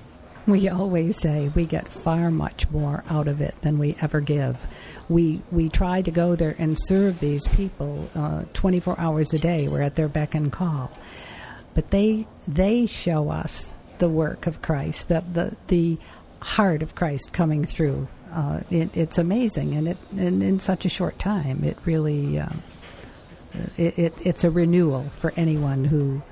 We 0.60 0.68
always 0.68 1.16
say 1.16 1.48
we 1.54 1.64
get 1.64 1.86
far 1.86 2.28
much 2.30 2.68
more 2.70 3.04
out 3.08 3.28
of 3.28 3.40
it 3.40 3.54
than 3.60 3.78
we 3.78 3.96
ever 4.00 4.20
give. 4.20 4.58
We 5.08 5.42
we 5.52 5.68
try 5.68 6.02
to 6.02 6.10
go 6.10 6.34
there 6.34 6.56
and 6.58 6.76
serve 6.76 7.20
these 7.20 7.46
people 7.46 8.08
uh, 8.16 8.42
24 8.52 8.98
hours 8.98 9.32
a 9.32 9.38
day. 9.38 9.68
We're 9.68 9.82
at 9.82 9.94
their 9.94 10.08
beck 10.08 10.34
and 10.34 10.50
call, 10.50 10.90
but 11.74 11.90
they 11.90 12.26
they 12.48 12.86
show 12.86 13.30
us 13.30 13.70
the 13.98 14.08
work 14.08 14.48
of 14.48 14.60
Christ, 14.60 15.06
the 15.06 15.22
the 15.32 15.56
the 15.68 15.98
heart 16.42 16.82
of 16.82 16.96
Christ 16.96 17.32
coming 17.32 17.64
through. 17.64 18.08
Uh, 18.32 18.60
it, 18.70 18.96
it's 18.96 19.18
amazing, 19.18 19.74
and 19.74 19.86
it 19.86 19.98
and 20.16 20.42
in 20.42 20.58
such 20.58 20.84
a 20.84 20.88
short 20.88 21.16
time, 21.20 21.62
it 21.62 21.78
really 21.84 22.40
um, 22.40 22.60
it, 23.76 23.98
it, 23.98 24.14
it's 24.24 24.42
a 24.42 24.50
renewal 24.50 25.08
for 25.18 25.32
anyone 25.36 25.84
who 25.84 26.22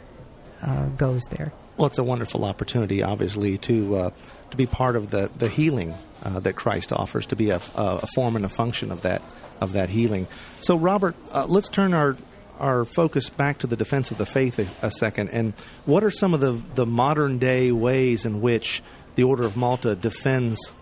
uh, 0.62 0.86
goes 0.96 1.22
there. 1.30 1.52
Well, 1.78 1.86
it's 1.86 1.98
a 1.98 2.02
wonderful 2.04 2.44
opportunity, 2.44 3.04
obviously, 3.04 3.56
to 3.58 3.94
uh, 3.94 4.10
to 4.50 4.56
be 4.56 4.66
part 4.66 4.96
of 4.96 5.10
the 5.10 5.30
the 5.38 5.48
healing 5.48 5.94
uh, 6.24 6.40
that 6.40 6.56
Christ 6.56 6.92
offers, 6.92 7.26
to 7.26 7.36
be 7.36 7.50
a, 7.50 7.60
a, 7.76 8.06
form 8.08 8.34
and 8.34 8.44
a 8.44 8.48
function 8.48 8.90
of 8.90 9.02
that 9.02 9.22
of 9.60 9.74
that 9.74 9.88
healing. 9.88 10.26
So, 10.58 10.76
Robert, 10.76 11.14
uh, 11.30 11.46
let's 11.48 11.68
turn 11.68 11.94
our 11.94 12.16
our 12.58 12.84
focus 12.84 13.30
back 13.30 13.58
to 13.58 13.68
the 13.68 13.76
defense 13.76 14.10
of 14.10 14.18
the 14.18 14.26
faith 14.26 14.58
a, 14.58 14.86
a, 14.86 14.90
second. 14.90 15.28
And 15.28 15.54
what 15.84 16.02
are 16.02 16.10
some 16.10 16.34
of 16.34 16.40
the 16.40 16.60
the 16.74 16.84
modern 16.84 17.38
day 17.38 17.70
ways 17.70 18.26
in 18.26 18.40
which 18.40 18.82
the 19.14 19.22
Order 19.22 19.44
of 19.46 19.56
Malta 19.56 19.94
defends 19.94 20.72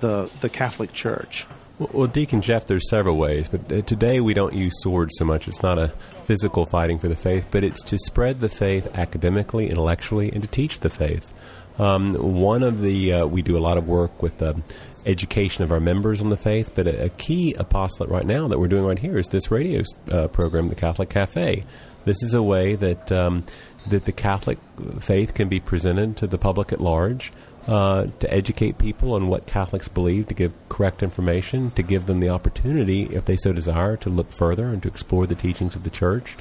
the 0.00 0.30
the 0.40 0.48
Catholic 0.48 0.94
Church? 0.94 1.44
Well, 1.78 2.06
Deacon 2.06 2.40
Jeff, 2.40 2.66
there's 2.66 2.88
several 2.88 3.18
ways, 3.18 3.48
but 3.48 3.70
uh, 3.70 3.82
today 3.82 4.20
we 4.20 4.32
don't 4.32 4.54
use 4.54 4.72
swords 4.80 5.14
so 5.18 5.26
much. 5.26 5.46
It's 5.46 5.62
not 5.62 5.78
a 5.78 5.88
physical 6.24 6.64
fighting 6.64 6.98
for 6.98 7.08
the 7.08 7.16
faith, 7.16 7.48
but 7.50 7.64
it's 7.64 7.82
to 7.84 7.98
spread 7.98 8.40
the 8.40 8.48
faith 8.48 8.88
academically, 8.96 9.68
intellectually, 9.68 10.32
and 10.32 10.40
to 10.40 10.48
teach 10.48 10.80
the 10.80 10.88
faith. 10.88 11.34
Um, 11.78 12.14
one 12.14 12.62
of 12.62 12.80
the 12.80 13.12
uh, 13.12 13.26
we 13.26 13.42
do 13.42 13.58
a 13.58 13.60
lot 13.60 13.76
of 13.76 13.86
work 13.86 14.22
with 14.22 14.38
the 14.38 14.62
education 15.04 15.64
of 15.64 15.70
our 15.70 15.78
members 15.78 16.22
on 16.22 16.30
the 16.30 16.38
faith, 16.38 16.70
but 16.74 16.86
a, 16.86 17.04
a, 17.04 17.08
key 17.10 17.54
apostolate 17.58 18.10
right 18.10 18.24
now 18.24 18.48
that 18.48 18.58
we're 18.58 18.68
doing 18.68 18.84
right 18.84 18.98
here 18.98 19.18
is 19.18 19.28
this 19.28 19.50
radio 19.50 19.82
uh, 20.10 20.28
program, 20.28 20.70
the 20.70 20.74
Catholic 20.74 21.10
Cafe. 21.10 21.62
This 22.06 22.22
is 22.22 22.32
a 22.32 22.42
way 22.42 22.74
that 22.76 23.12
um, 23.12 23.44
that 23.88 24.04
the 24.04 24.12
Catholic 24.12 24.58
faith 25.00 25.34
can 25.34 25.50
be 25.50 25.60
presented 25.60 26.16
to 26.16 26.26
the 26.26 26.38
public 26.38 26.72
at 26.72 26.80
large. 26.80 27.32
Uh, 27.66 28.06
to 28.20 28.32
educate 28.32 28.78
people 28.78 29.12
on 29.14 29.26
what 29.26 29.44
Catholics 29.44 29.88
believe, 29.88 30.28
to 30.28 30.34
give 30.34 30.52
correct 30.68 31.02
information, 31.02 31.72
to 31.72 31.82
give 31.82 32.06
them 32.06 32.20
the 32.20 32.28
opportunity, 32.28 33.04
if 33.06 33.24
they 33.24 33.36
so 33.36 33.52
desire, 33.52 33.96
to 33.96 34.08
look 34.08 34.30
further 34.32 34.66
and 34.68 34.80
to 34.80 34.88
explore 34.88 35.26
the 35.26 35.34
teachings 35.34 35.74
of 35.74 35.82
the 35.82 35.90
Church, 35.90 36.36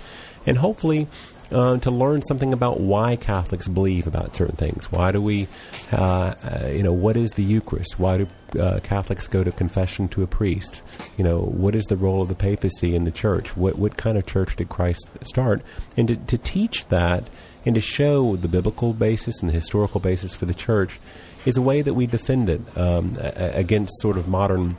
and 0.45 0.59
hopefully 0.59 1.07
uh, 1.51 1.77
to 1.77 1.91
learn 1.91 2.21
something 2.21 2.53
about 2.53 2.79
why 2.79 3.15
Catholics 3.15 3.67
believe 3.67 4.07
about 4.07 4.35
certain 4.35 4.55
things. 4.55 4.91
Why 4.91 5.11
do 5.11 5.21
we, 5.21 5.47
uh, 5.91 6.35
uh, 6.43 6.67
you 6.67 6.83
know, 6.83 6.93
what 6.93 7.17
is 7.17 7.31
the 7.31 7.43
Eucharist? 7.43 7.99
Why 7.99 8.17
do 8.17 8.27
uh, 8.59 8.79
Catholics 8.81 9.27
go 9.27 9.43
to 9.43 9.51
confession 9.51 10.07
to 10.09 10.23
a 10.23 10.27
priest? 10.27 10.81
You 11.17 11.23
know, 11.23 11.39
what 11.39 11.75
is 11.75 11.85
the 11.85 11.97
role 11.97 12.21
of 12.21 12.29
the 12.29 12.35
papacy 12.35 12.95
in 12.95 13.03
the 13.03 13.11
church? 13.11 13.55
What 13.55 13.77
what 13.77 13.97
kind 13.97 14.17
of 14.17 14.25
church 14.25 14.55
did 14.55 14.69
Christ 14.69 15.07
start? 15.23 15.61
And 15.97 16.07
to, 16.07 16.15
to 16.15 16.37
teach 16.37 16.87
that 16.87 17.25
and 17.65 17.75
to 17.75 17.81
show 17.81 18.35
the 18.35 18.47
biblical 18.47 18.93
basis 18.93 19.41
and 19.41 19.49
the 19.49 19.53
historical 19.53 19.99
basis 19.99 20.33
for 20.35 20.45
the 20.45 20.53
church 20.53 20.99
is 21.45 21.57
a 21.57 21.61
way 21.61 21.81
that 21.81 21.93
we 21.93 22.05
defend 22.07 22.49
it 22.49 22.61
um, 22.77 23.17
against 23.19 23.93
sort 24.01 24.17
of 24.17 24.27
modern 24.27 24.77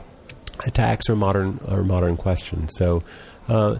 attacks 0.65 1.09
or 1.09 1.15
modern 1.15 1.59
or 1.67 1.83
modern 1.83 2.17
questions. 2.17 2.71
So. 2.75 3.03
Uh, 3.47 3.79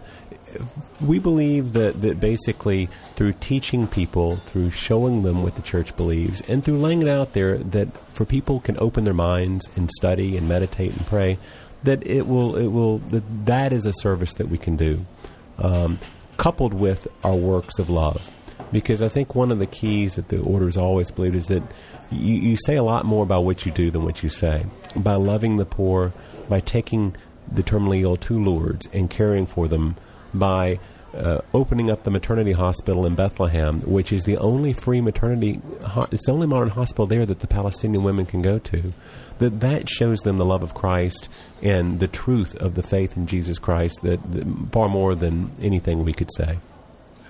we 1.00 1.18
believe 1.18 1.72
that, 1.74 2.00
that 2.02 2.20
basically 2.20 2.88
through 3.14 3.32
teaching 3.34 3.86
people, 3.86 4.36
through 4.36 4.70
showing 4.70 5.22
them 5.22 5.42
what 5.42 5.54
the 5.54 5.62
church 5.62 5.96
believes, 5.96 6.40
and 6.42 6.64
through 6.64 6.78
laying 6.78 7.02
it 7.02 7.08
out 7.08 7.32
there 7.32 7.58
that 7.58 7.88
for 8.14 8.24
people 8.24 8.60
can 8.60 8.76
open 8.78 9.04
their 9.04 9.14
minds 9.14 9.68
and 9.76 9.90
study 9.90 10.36
and 10.36 10.48
meditate 10.48 10.92
and 10.92 11.06
pray, 11.06 11.38
that 11.84 12.04
it 12.06 12.26
will 12.26 12.56
it 12.56 12.68
will 12.68 12.98
that 12.98 13.46
that 13.46 13.72
is 13.72 13.86
a 13.86 13.92
service 13.92 14.34
that 14.34 14.48
we 14.48 14.58
can 14.58 14.76
do, 14.76 15.04
um, 15.58 15.98
coupled 16.36 16.74
with 16.74 17.06
our 17.24 17.36
works 17.36 17.78
of 17.78 17.88
love. 17.88 18.30
Because 18.70 19.00
I 19.00 19.08
think 19.08 19.34
one 19.34 19.50
of 19.50 19.60
the 19.60 19.66
keys 19.66 20.16
that 20.16 20.28
the 20.28 20.40
order 20.40 20.66
has 20.66 20.76
always 20.76 21.10
believed 21.10 21.36
is 21.36 21.46
that 21.46 21.62
you, 22.10 22.34
you 22.34 22.56
say 22.56 22.76
a 22.76 22.82
lot 22.82 23.06
more 23.06 23.22
about 23.22 23.44
what 23.44 23.64
you 23.64 23.72
do 23.72 23.90
than 23.90 24.04
what 24.04 24.22
you 24.22 24.28
say. 24.28 24.66
By 24.94 25.14
loving 25.14 25.56
the 25.56 25.64
poor, 25.64 26.12
by 26.48 26.60
taking 26.60 27.16
the 27.50 27.62
terminally 27.62 28.02
ill 28.02 28.16
to 28.16 28.38
Lourdes 28.42 28.88
and 28.92 29.08
caring 29.08 29.46
for 29.46 29.68
them 29.68 29.96
by 30.34 30.78
uh, 31.14 31.40
opening 31.54 31.90
up 31.90 32.04
the 32.04 32.10
maternity 32.10 32.52
hospital 32.52 33.06
in 33.06 33.14
Bethlehem, 33.14 33.80
which 33.80 34.12
is 34.12 34.24
the 34.24 34.36
only 34.38 34.72
free 34.72 35.00
maternity, 35.00 35.60
ho- 35.82 36.06
it's 36.12 36.26
the 36.26 36.32
only 36.32 36.46
modern 36.46 36.68
hospital 36.68 37.06
there 37.06 37.24
that 37.24 37.40
the 37.40 37.46
Palestinian 37.46 38.02
women 38.02 38.26
can 38.26 38.42
go 38.42 38.58
to. 38.58 38.92
That 39.38 39.60
that 39.60 39.88
shows 39.88 40.18
them 40.20 40.38
the 40.38 40.44
love 40.44 40.62
of 40.62 40.74
Christ 40.74 41.28
and 41.62 42.00
the 42.00 42.08
truth 42.08 42.54
of 42.56 42.74
the 42.74 42.82
faith 42.82 43.16
in 43.16 43.26
Jesus 43.26 43.58
Christ 43.58 44.02
that, 44.02 44.20
that 44.32 44.72
far 44.72 44.88
more 44.88 45.14
than 45.14 45.52
anything 45.60 46.04
we 46.04 46.12
could 46.12 46.30
say. 46.36 46.58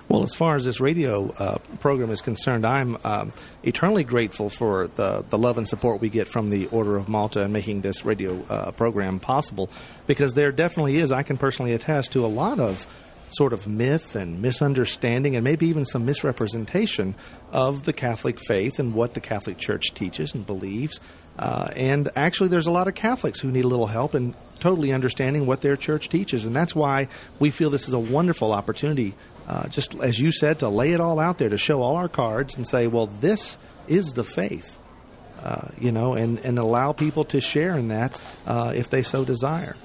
Well, 0.09 0.23
as 0.23 0.33
far 0.33 0.55
as 0.55 0.65
this 0.65 0.79
radio 0.79 1.29
uh, 1.37 1.59
program 1.79 2.09
is 2.09 2.21
concerned, 2.21 2.65
I'm 2.65 2.97
um, 3.03 3.31
eternally 3.61 4.03
grateful 4.03 4.49
for 4.49 4.87
the, 4.87 5.23
the 5.29 5.37
love 5.37 5.59
and 5.59 5.67
support 5.67 6.01
we 6.01 6.09
get 6.09 6.27
from 6.27 6.49
the 6.49 6.65
Order 6.67 6.97
of 6.97 7.07
Malta 7.07 7.43
and 7.43 7.53
making 7.53 7.81
this 7.81 8.03
radio 8.03 8.43
uh, 8.49 8.71
program 8.71 9.19
possible 9.19 9.69
because 10.07 10.33
there 10.33 10.51
definitely 10.51 10.97
is, 10.97 11.11
I 11.11 11.21
can 11.21 11.37
personally 11.37 11.73
attest 11.73 12.13
to 12.13 12.25
a 12.25 12.27
lot 12.27 12.59
of 12.59 12.87
sort 13.29 13.53
of 13.53 13.67
myth 13.67 14.15
and 14.15 14.41
misunderstanding 14.41 15.35
and 15.35 15.43
maybe 15.43 15.67
even 15.67 15.85
some 15.85 16.05
misrepresentation 16.05 17.13
of 17.51 17.83
the 17.83 17.93
Catholic 17.93 18.39
faith 18.39 18.79
and 18.79 18.95
what 18.95 19.13
the 19.13 19.21
Catholic 19.21 19.59
Church 19.59 19.93
teaches 19.93 20.33
and 20.33 20.43
believes. 20.43 20.99
Uh, 21.37 21.69
and 21.75 22.09
actually, 22.15 22.49
there's 22.49 22.65
a 22.65 22.71
lot 22.71 22.87
of 22.87 22.95
Catholics 22.95 23.39
who 23.39 23.51
need 23.51 23.63
a 23.63 23.67
little 23.67 23.85
help 23.85 24.15
in 24.15 24.33
totally 24.59 24.91
understanding 24.91 25.45
what 25.45 25.61
their 25.61 25.77
church 25.77 26.09
teaches. 26.09 26.45
And 26.45 26.55
that's 26.55 26.75
why 26.75 27.07
we 27.37 27.51
feel 27.51 27.69
this 27.69 27.87
is 27.87 27.93
a 27.93 27.99
wonderful 27.99 28.51
opportunity 28.51 29.13
uh, 29.49 29.67
just 29.67 29.95
as 29.95 30.19
you 30.19 30.31
said, 30.31 30.59
to 30.59 30.69
lay 30.69 30.93
it 30.93 31.01
all 31.01 31.19
out 31.19 31.39
there, 31.39 31.49
to 31.49 31.57
show 31.57 31.81
all 31.81 31.95
our 31.95 32.07
cards 32.07 32.55
and 32.55 32.67
say, 32.67 32.85
well, 32.85 33.07
this 33.07 33.57
is 33.87 34.13
the 34.13 34.23
faith, 34.23 34.79
uh, 35.43 35.69
you 35.79 35.91
know, 35.91 36.13
and, 36.13 36.39
and 36.41 36.59
allow 36.59 36.93
people 36.93 37.23
to 37.23 37.41
share 37.41 37.75
in 37.75 37.87
that 37.87 38.15
uh, 38.45 38.71
if 38.75 38.91
they 38.91 39.01
so 39.01 39.25
desire. 39.25 39.75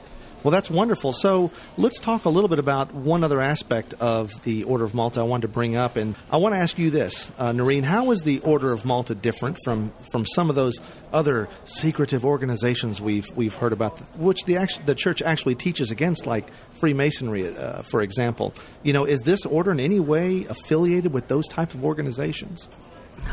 Well, 0.45 0.51
that's 0.53 0.71
wonderful. 0.71 1.13
So 1.13 1.51
let's 1.79 1.99
talk 1.99 2.27
a 2.27 2.29
little 2.29 2.49
bit 2.49 2.59
about 2.59 2.93
one 2.93 3.25
other 3.25 3.41
aspect 3.41 3.95
of 3.95 4.43
the 4.45 4.65
Order 4.65 4.85
of 4.85 4.95
Malta 4.95 5.21
I 5.21 5.23
wanted 5.23 5.43
to 5.43 5.49
bring 5.49 5.75
up. 5.75 5.97
And 5.97 6.15
I 6.31 6.37
want 6.37 6.55
to 6.55 6.59
ask 6.59 6.79
you 6.79 6.91
this, 6.91 7.33
uh, 7.39 7.53
Noreen, 7.53 7.83
how 7.83 8.11
is 8.11 8.21
the 8.21 8.41
Order 8.41 8.71
of 8.71 8.85
Malta 8.85 9.15
different 9.15 9.57
from, 9.65 9.91
from 10.13 10.27
some 10.27 10.51
of 10.51 10.55
those 10.55 10.79
other 11.15 11.49
secretive 11.65 12.27
organizations 12.27 13.01
we've, 13.01 13.27
we've 13.35 13.55
heard 13.55 13.73
about, 13.73 13.99
which 14.19 14.45
the, 14.45 14.69
the 14.85 14.95
church 14.95 15.23
actually 15.23 15.55
teaches 15.55 15.91
against, 15.91 16.27
like 16.27 16.47
Freemasonry, 16.73 17.57
uh, 17.57 17.81
for 17.81 18.03
example? 18.03 18.53
You 18.83 18.93
know, 18.93 19.07
is 19.07 19.23
this 19.23 19.47
order 19.47 19.73
in 19.73 19.81
any 19.81 19.99
way 19.99 20.45
affiliated 20.45 21.15
with 21.15 21.27
those 21.27 21.49
type 21.49 21.73
of 21.73 21.87
organizations? 21.87 22.69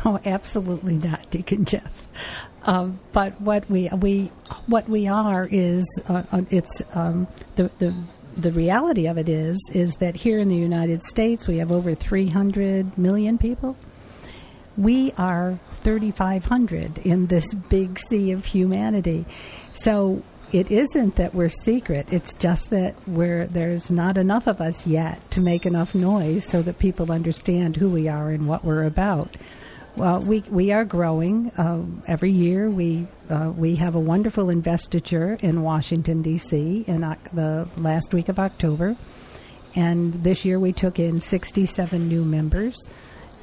Oh, 0.05 0.17
absolutely 0.23 0.97
not, 0.97 1.29
Deacon 1.29 1.65
Jeff. 1.65 2.07
Um, 2.63 2.99
but 3.11 3.39
what 3.41 3.69
we 3.69 3.89
we 3.89 4.31
what 4.67 4.87
we 4.87 5.07
are 5.07 5.47
is 5.51 5.85
uh, 6.07 6.23
uh, 6.31 6.41
it's 6.49 6.81
um, 6.93 7.27
the 7.55 7.71
the 7.79 7.93
the 8.37 8.51
reality 8.51 9.07
of 9.07 9.17
it 9.17 9.27
is 9.27 9.57
is 9.73 9.95
that 9.95 10.15
here 10.15 10.39
in 10.39 10.47
the 10.47 10.55
United 10.55 11.03
States 11.03 11.47
we 11.47 11.57
have 11.57 11.71
over 11.71 11.95
300 11.95 12.97
million 12.97 13.37
people. 13.37 13.75
We 14.77 15.11
are 15.17 15.59
3,500 15.81 16.99
in 16.99 17.27
this 17.27 17.53
big 17.53 17.99
sea 17.99 18.31
of 18.31 18.45
humanity. 18.45 19.25
So 19.73 20.23
it 20.51 20.71
isn't 20.71 21.15
that 21.15 21.33
we're 21.33 21.49
secret. 21.49 22.07
It's 22.11 22.33
just 22.35 22.69
that 22.69 22.95
we're 23.07 23.47
there's 23.47 23.91
not 23.91 24.17
enough 24.17 24.47
of 24.47 24.61
us 24.61 24.85
yet 24.85 25.29
to 25.31 25.41
make 25.41 25.65
enough 25.65 25.95
noise 25.95 26.45
so 26.45 26.61
that 26.61 26.79
people 26.79 27.11
understand 27.11 27.75
who 27.75 27.89
we 27.89 28.07
are 28.07 28.29
and 28.29 28.47
what 28.47 28.63
we're 28.63 28.83
about. 28.83 29.35
Well, 29.97 30.19
we 30.21 30.39
we 30.49 30.71
are 30.71 30.85
growing 30.85 31.51
uh, 31.57 31.83
every 32.07 32.31
year. 32.31 32.69
We 32.69 33.07
uh, 33.29 33.51
we 33.55 33.75
have 33.75 33.95
a 33.95 33.99
wonderful 33.99 34.49
investiture 34.49 35.37
in 35.41 35.63
Washington 35.63 36.21
D.C. 36.21 36.85
in 36.87 37.03
uh, 37.03 37.15
the 37.33 37.67
last 37.75 38.13
week 38.13 38.29
of 38.29 38.39
October, 38.39 38.95
and 39.75 40.13
this 40.13 40.45
year 40.45 40.59
we 40.59 40.71
took 40.71 40.97
in 40.97 41.19
67 41.19 42.07
new 42.07 42.23
members. 42.23 42.77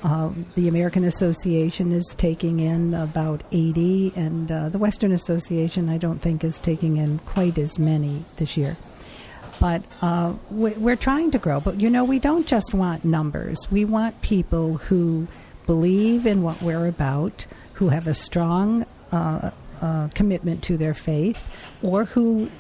Uh, 0.03 0.31
the 0.55 0.69
American 0.69 1.05
Association 1.05 1.93
is 1.93 2.15
taking 2.17 2.61
in 2.61 2.95
about 2.95 3.43
80, 3.53 4.13
and 4.17 4.51
uh, 4.51 4.69
the 4.71 4.79
Western 4.79 5.13
Association 5.13 5.91
I 5.91 5.99
don't 5.99 6.21
think 6.21 6.45
is 6.45 6.61
taking 6.61 6.97
in 6.97 7.19
quite 7.21 7.59
as 7.59 7.79
many 7.79 8.25
this 8.37 8.57
year 8.57 8.77
but 9.61 9.83
uh, 10.03 10.33
we're 10.51 10.95
trying 10.95 11.33
to 11.33 11.39
grow. 11.39 11.59
But 11.59 11.81
you 11.81 11.91
know, 11.91 12.05
we 12.05 12.21
don't 12.21 12.47
just 12.47 12.75
want 12.75 13.05
numbers. 13.05 13.59
We 13.73 13.85
want 13.85 14.23
people 14.23 14.77
who 14.77 15.27
believe 15.69 16.27
in 16.27 16.43
what 16.43 16.63
we're 16.63 16.87
about, 16.87 17.45
who 17.75 17.91
have 17.91 18.07
a 18.07 18.15
strong 18.15 18.87
uh, 19.13 19.51
uh, 19.83 20.09
commitment 20.15 20.65
to 20.65 20.79
their 20.79 20.95
faith, 20.95 21.55
or 21.83 22.07
who 22.07 22.51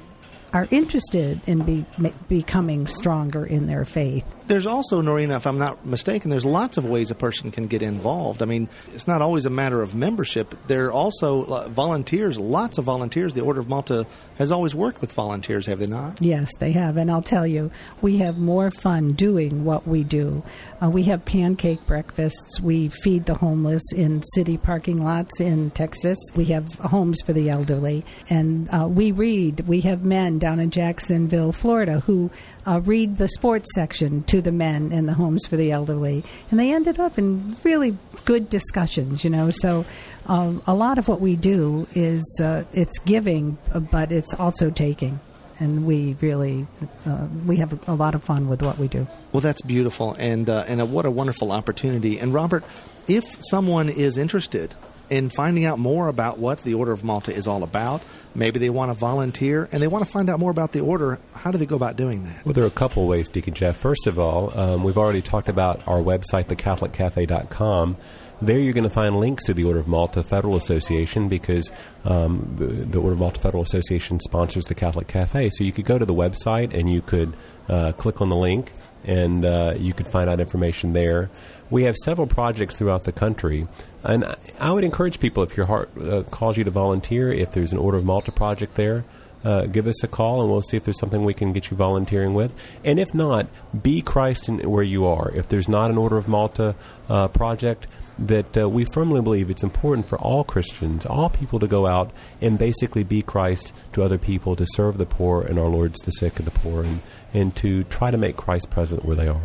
are 0.52 0.68
interested 0.70 1.40
in 1.46 1.62
be, 1.64 1.84
becoming 2.28 2.86
stronger 2.86 3.44
in 3.44 3.66
their 3.66 3.84
faith 3.84 4.24
there's 4.48 4.66
also, 4.66 5.02
Norina, 5.02 5.36
if 5.36 5.46
I'm 5.46 5.58
not 5.58 5.84
mistaken, 5.84 6.30
there's 6.30 6.44
lots 6.44 6.78
of 6.78 6.84
ways 6.86 7.10
a 7.10 7.14
person 7.14 7.50
can 7.50 7.66
get 7.66 7.82
involved. 7.82 8.42
I 8.42 8.46
mean, 8.46 8.68
it's 8.94 9.06
not 9.06 9.22
always 9.22 9.46
a 9.46 9.50
matter 9.50 9.82
of 9.82 9.94
membership. 9.94 10.54
There 10.66 10.86
are 10.86 10.92
also 10.92 11.44
uh, 11.44 11.68
volunteers, 11.68 12.38
lots 12.38 12.78
of 12.78 12.84
volunteers. 12.84 13.34
The 13.34 13.42
Order 13.42 13.60
of 13.60 13.68
Malta 13.68 14.06
has 14.38 14.50
always 14.50 14.74
worked 14.74 15.00
with 15.00 15.12
volunteers, 15.12 15.66
have 15.66 15.78
they 15.78 15.86
not? 15.86 16.18
Yes, 16.20 16.50
they 16.58 16.72
have. 16.72 16.96
And 16.96 17.10
I'll 17.10 17.22
tell 17.22 17.46
you, 17.46 17.70
we 18.00 18.18
have 18.18 18.38
more 18.38 18.70
fun 18.70 19.12
doing 19.12 19.64
what 19.64 19.86
we 19.86 20.02
do. 20.02 20.42
Uh, 20.82 20.88
we 20.88 21.04
have 21.04 21.24
pancake 21.24 21.84
breakfasts. 21.86 22.58
We 22.60 22.88
feed 22.88 23.26
the 23.26 23.34
homeless 23.34 23.82
in 23.94 24.22
city 24.34 24.56
parking 24.56 24.96
lots 24.96 25.40
in 25.40 25.70
Texas. 25.72 26.18
We 26.34 26.46
have 26.46 26.72
homes 26.74 27.20
for 27.20 27.34
the 27.34 27.50
elderly. 27.50 28.04
And 28.30 28.68
uh, 28.70 28.88
we 28.88 29.12
read. 29.12 29.60
We 29.60 29.82
have 29.82 30.04
men 30.04 30.37
down 30.38 30.60
in 30.60 30.70
Jacksonville, 30.70 31.52
Florida, 31.52 32.00
who 32.00 32.30
uh, 32.66 32.80
read 32.84 33.16
the 33.16 33.28
sports 33.28 33.68
section 33.74 34.22
to 34.24 34.40
the 34.40 34.52
men 34.52 34.92
in 34.92 35.06
the 35.06 35.14
homes 35.14 35.46
for 35.46 35.56
the 35.56 35.72
elderly, 35.72 36.24
and 36.50 36.58
they 36.58 36.72
ended 36.72 36.98
up 36.98 37.18
in 37.18 37.56
really 37.64 37.96
good 38.24 38.50
discussions. 38.50 39.24
You 39.24 39.30
know, 39.30 39.50
so 39.50 39.84
um, 40.26 40.62
a 40.66 40.74
lot 40.74 40.98
of 40.98 41.08
what 41.08 41.20
we 41.20 41.36
do 41.36 41.86
is 41.94 42.40
uh, 42.42 42.64
it's 42.72 42.98
giving, 42.98 43.58
but 43.90 44.12
it's 44.12 44.34
also 44.34 44.70
taking 44.70 45.20
and 45.60 45.86
we 45.86 46.16
really 46.20 46.66
uh, 47.06 47.26
we 47.46 47.56
have 47.56 47.88
a 47.88 47.94
lot 47.94 48.14
of 48.14 48.22
fun 48.22 48.48
with 48.48 48.62
what 48.62 48.78
we 48.78 48.88
do. 48.88 49.06
Well, 49.32 49.40
that's 49.40 49.60
beautiful, 49.60 50.14
and 50.18 50.48
uh, 50.48 50.64
and 50.66 50.80
a, 50.80 50.86
what 50.86 51.04
a 51.04 51.10
wonderful 51.10 51.52
opportunity. 51.52 52.18
And 52.18 52.32
Robert, 52.32 52.64
if 53.06 53.24
someone 53.44 53.88
is 53.88 54.16
interested 54.16 54.74
in 55.10 55.30
finding 55.30 55.64
out 55.64 55.78
more 55.78 56.08
about 56.08 56.38
what 56.38 56.62
the 56.62 56.74
Order 56.74 56.92
of 56.92 57.04
Malta 57.04 57.32
is 57.32 57.46
all 57.46 57.62
about, 57.62 58.02
maybe 58.34 58.58
they 58.58 58.70
want 58.70 58.90
to 58.90 58.94
volunteer 58.94 59.68
and 59.72 59.82
they 59.82 59.86
want 59.86 60.04
to 60.04 60.10
find 60.10 60.30
out 60.30 60.38
more 60.38 60.50
about 60.50 60.72
the 60.72 60.80
order. 60.80 61.18
How 61.34 61.50
do 61.50 61.58
they 61.58 61.66
go 61.66 61.76
about 61.76 61.96
doing 61.96 62.24
that? 62.24 62.44
Well, 62.44 62.52
there 62.52 62.64
are 62.64 62.68
a 62.68 62.70
couple 62.70 63.06
ways, 63.06 63.28
Deacon 63.28 63.54
Jeff. 63.54 63.76
First 63.76 64.06
of 64.06 64.18
all, 64.18 64.56
um, 64.58 64.84
we've 64.84 64.98
already 64.98 65.22
talked 65.22 65.48
about 65.48 65.86
our 65.86 65.98
website, 65.98 66.44
thecatholiccafe.com. 66.44 67.96
There 68.40 68.58
you're 68.58 68.72
going 68.72 68.84
to 68.84 68.90
find 68.90 69.16
links 69.16 69.44
to 69.46 69.54
the 69.54 69.64
Order 69.64 69.80
of 69.80 69.88
Malta 69.88 70.22
Federal 70.22 70.56
Association 70.56 71.28
because 71.28 71.72
um, 72.04 72.54
the, 72.56 72.98
Order 72.98 73.14
of 73.14 73.18
Malta 73.18 73.40
Federal 73.40 73.64
Association 73.64 74.20
sponsors 74.20 74.66
the 74.66 74.76
Catholic 74.76 75.08
Cafe. 75.08 75.50
So 75.50 75.64
you 75.64 75.72
could 75.72 75.86
go 75.86 75.98
to 75.98 76.06
the 76.06 76.14
website 76.14 76.72
and 76.72 76.88
you 76.88 77.02
could 77.02 77.34
uh, 77.68 77.92
click 77.92 78.20
on 78.20 78.28
the 78.28 78.36
link 78.36 78.72
and 79.04 79.44
uh, 79.44 79.74
you 79.76 79.92
could 79.92 80.08
find 80.08 80.28
out 80.28 80.40
information 80.40 80.92
there. 80.92 81.30
We 81.70 81.84
have 81.84 81.96
several 81.96 82.26
projects 82.26 82.76
throughout 82.76 83.04
the 83.04 83.12
country, 83.12 83.66
and 84.02 84.24
I 84.58 84.72
would 84.72 84.84
encourage 84.84 85.20
people 85.20 85.42
if 85.42 85.56
your 85.56 85.66
heart 85.66 85.90
uh, 86.00 86.22
calls 86.22 86.56
you 86.56 86.64
to 86.64 86.70
volunteer, 86.70 87.32
if 87.32 87.52
there's 87.52 87.72
an 87.72 87.78
Order 87.78 87.98
of 87.98 88.04
Malta 88.04 88.32
project 88.32 88.74
there, 88.74 89.04
uh, 89.44 89.66
give 89.66 89.86
us 89.86 90.02
a 90.02 90.08
call 90.08 90.42
and 90.42 90.50
we'll 90.50 90.62
see 90.62 90.76
if 90.76 90.84
there's 90.84 90.98
something 90.98 91.24
we 91.24 91.34
can 91.34 91.52
get 91.52 91.70
you 91.70 91.76
volunteering 91.76 92.34
with. 92.34 92.52
And 92.84 92.98
if 92.98 93.14
not, 93.14 93.46
be 93.82 94.02
Christ 94.02 94.48
in 94.48 94.58
where 94.68 94.82
you 94.82 95.06
are. 95.06 95.30
If 95.34 95.48
there's 95.48 95.68
not 95.68 95.90
an 95.90 95.98
Order 95.98 96.16
of 96.16 96.28
Malta 96.28 96.74
uh, 97.08 97.28
project, 97.28 97.86
that 98.18 98.58
uh, 98.58 98.68
we 98.68 98.84
firmly 98.84 99.22
believe 99.22 99.48
it's 99.48 99.62
important 99.62 100.08
for 100.08 100.18
all 100.18 100.42
Christians, 100.42 101.06
all 101.06 101.30
people 101.30 101.60
to 101.60 101.68
go 101.68 101.86
out 101.86 102.10
and 102.40 102.58
basically 102.58 103.04
be 103.04 103.22
Christ 103.22 103.72
to 103.92 104.02
other 104.02 104.18
people, 104.18 104.56
to 104.56 104.66
serve 104.70 104.98
the 104.98 105.06
poor 105.06 105.42
and 105.42 105.58
our 105.58 105.68
Lord's 105.68 106.00
the 106.00 106.10
sick 106.10 106.38
and 106.38 106.46
the 106.46 106.50
poor, 106.50 106.82
and, 106.82 107.00
and 107.34 107.54
to 107.56 107.84
try 107.84 108.10
to 108.10 108.16
make 108.16 108.36
Christ 108.36 108.70
present 108.70 109.04
where 109.04 109.16
they 109.16 109.28
are. 109.28 109.40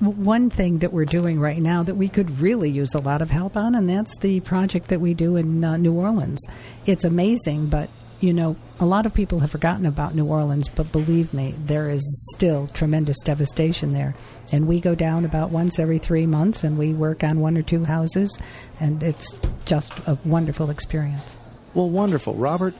One 0.00 0.50
thing 0.50 0.78
that 0.78 0.92
we're 0.92 1.04
doing 1.04 1.40
right 1.40 1.60
now 1.60 1.82
that 1.82 1.94
we 1.94 2.08
could 2.08 2.40
really 2.40 2.68
use 2.68 2.94
a 2.94 2.98
lot 2.98 3.22
of 3.22 3.30
help 3.30 3.56
on, 3.56 3.74
and 3.74 3.88
that's 3.88 4.18
the 4.18 4.40
project 4.40 4.88
that 4.88 5.00
we 5.00 5.14
do 5.14 5.36
in 5.36 5.64
uh, 5.64 5.76
New 5.76 5.94
Orleans. 5.94 6.44
It's 6.84 7.04
amazing, 7.04 7.68
but 7.68 7.88
you 8.20 8.32
know, 8.32 8.56
a 8.80 8.86
lot 8.86 9.04
of 9.04 9.12
people 9.12 9.40
have 9.40 9.50
forgotten 9.50 9.84
about 9.84 10.14
New 10.14 10.24
Orleans, 10.24 10.68
but 10.68 10.90
believe 10.92 11.34
me, 11.34 11.54
there 11.58 11.90
is 11.90 12.02
still 12.34 12.68
tremendous 12.68 13.18
devastation 13.22 13.90
there. 13.90 14.14
And 14.50 14.66
we 14.66 14.80
go 14.80 14.94
down 14.94 15.26
about 15.26 15.50
once 15.50 15.78
every 15.78 15.98
three 15.98 16.26
months 16.26 16.64
and 16.64 16.78
we 16.78 16.94
work 16.94 17.22
on 17.22 17.40
one 17.40 17.58
or 17.58 17.62
two 17.62 17.84
houses, 17.84 18.38
and 18.80 19.02
it's 19.02 19.38
just 19.66 19.92
a 20.06 20.16
wonderful 20.24 20.70
experience. 20.70 21.36
Well, 21.74 21.90
wonderful. 21.90 22.34
Robert, 22.34 22.74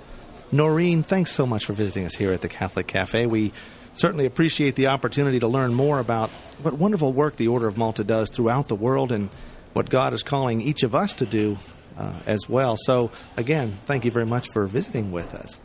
Noreen, 0.55 1.03
thanks 1.03 1.33
so 1.33 1.47
much 1.47 1.65
for 1.65 1.73
visiting 1.73 2.07
us 2.07 2.15
here 2.15 2.33
at 2.33 2.41
the 2.41 2.49
Catholic 2.49 2.87
Cafe. 2.87 3.27
We 3.27 3.53
certainly 3.95 4.25
appreciate 4.25 4.77
the 4.77 4.87
opportunity 4.87 5.41
to 5.41 5.49
learn 5.49 5.75
more 5.75 5.99
about 5.99 6.31
what 6.63 6.75
wonderful 6.75 7.13
work 7.13 7.35
the 7.35 7.49
Order 7.49 7.67
of 7.67 7.77
Malta 7.77 8.05
does 8.05 8.31
throughout 8.31 8.69
the 8.69 8.77
world 8.77 9.11
and 9.11 9.31
what 9.73 9.91
God 9.91 10.13
is 10.15 10.23
calling 10.23 10.61
each 10.61 10.85
of 10.85 10.95
us 10.95 11.13
to 11.15 11.27
do 11.27 11.57
uh, 11.99 12.13
as 12.27 12.49
well. 12.49 12.77
So, 12.77 13.11
again, 13.37 13.73
thank 13.87 14.05
you 14.05 14.13
very 14.13 14.27
much 14.27 14.49
for 14.53 14.65
visiting 14.67 15.11
with 15.11 15.35
us. 15.35 15.59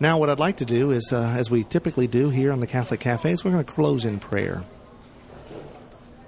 Now, 0.00 0.18
what 0.18 0.28
I'd 0.28 0.38
like 0.38 0.58
to 0.58 0.66
do 0.66 0.90
is, 0.90 1.14
uh, 1.14 1.34
as 1.34 1.50
we 1.50 1.64
typically 1.64 2.06
do 2.06 2.28
here 2.28 2.52
on 2.52 2.60
the 2.60 2.66
Catholic 2.66 3.00
Cafes, 3.00 3.42
we're 3.42 3.52
going 3.52 3.64
to 3.64 3.72
close 3.72 4.04
in 4.04 4.20
prayer. 4.20 4.64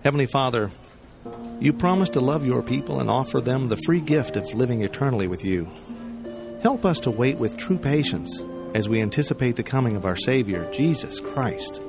Heavenly 0.03 0.25
Father, 0.25 0.71
you 1.61 1.75
promise 1.75 2.09
to 2.11 2.21
love 2.21 2.47
your 2.47 2.63
people 2.63 3.01
and 3.01 3.11
offer 3.11 3.43
them 3.43 3.69
the 3.69 3.77
free 3.85 4.01
gift 4.01 4.37
of 4.37 4.55
living 4.55 4.81
eternally 4.81 5.29
with 5.29 5.45
you. 5.45 5.69
Help 6.63 6.85
us 6.85 7.01
to 7.01 7.11
wait 7.11 7.39
with 7.39 7.57
true 7.57 7.79
patience 7.79 8.43
as 8.75 8.89
we 8.89 9.01
anticipate 9.01 9.57
the 9.57 9.63
coming 9.63 9.97
of 9.97 10.05
our 10.05 10.17
Savior, 10.17 10.71
Jesus 10.73 11.21
Christ. 11.21 11.81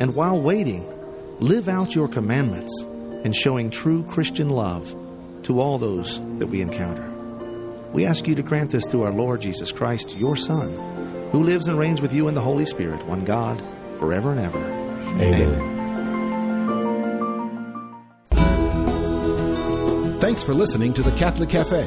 And 0.00 0.14
while 0.14 0.40
waiting, 0.40 0.88
live 1.38 1.68
out 1.68 1.94
your 1.94 2.08
commandments 2.08 2.72
in 3.24 3.32
showing 3.32 3.70
true 3.70 4.02
Christian 4.04 4.48
love 4.48 4.96
to 5.42 5.60
all 5.60 5.76
those 5.78 6.18
that 6.38 6.46
we 6.46 6.62
encounter. 6.62 7.12
We 7.92 8.06
ask 8.06 8.26
you 8.26 8.34
to 8.34 8.42
grant 8.42 8.70
this 8.70 8.86
through 8.86 9.02
our 9.02 9.12
Lord 9.12 9.42
Jesus 9.42 9.70
Christ, 9.70 10.16
your 10.16 10.36
Son, 10.36 10.72
who 11.30 11.42
lives 11.42 11.68
and 11.68 11.78
reigns 11.78 12.00
with 12.00 12.14
you 12.14 12.28
in 12.28 12.34
the 12.34 12.40
Holy 12.40 12.64
Spirit, 12.64 13.06
one 13.06 13.24
God, 13.24 13.62
forever 13.98 14.32
and 14.32 14.40
ever. 14.40 14.58
Amen. 14.58 15.42
Amen. 15.42 15.76
Thanks 20.20 20.42
for 20.42 20.54
listening 20.54 20.94
to 20.94 21.02
the 21.02 21.12
Catholic 21.12 21.50
Cafe. 21.50 21.86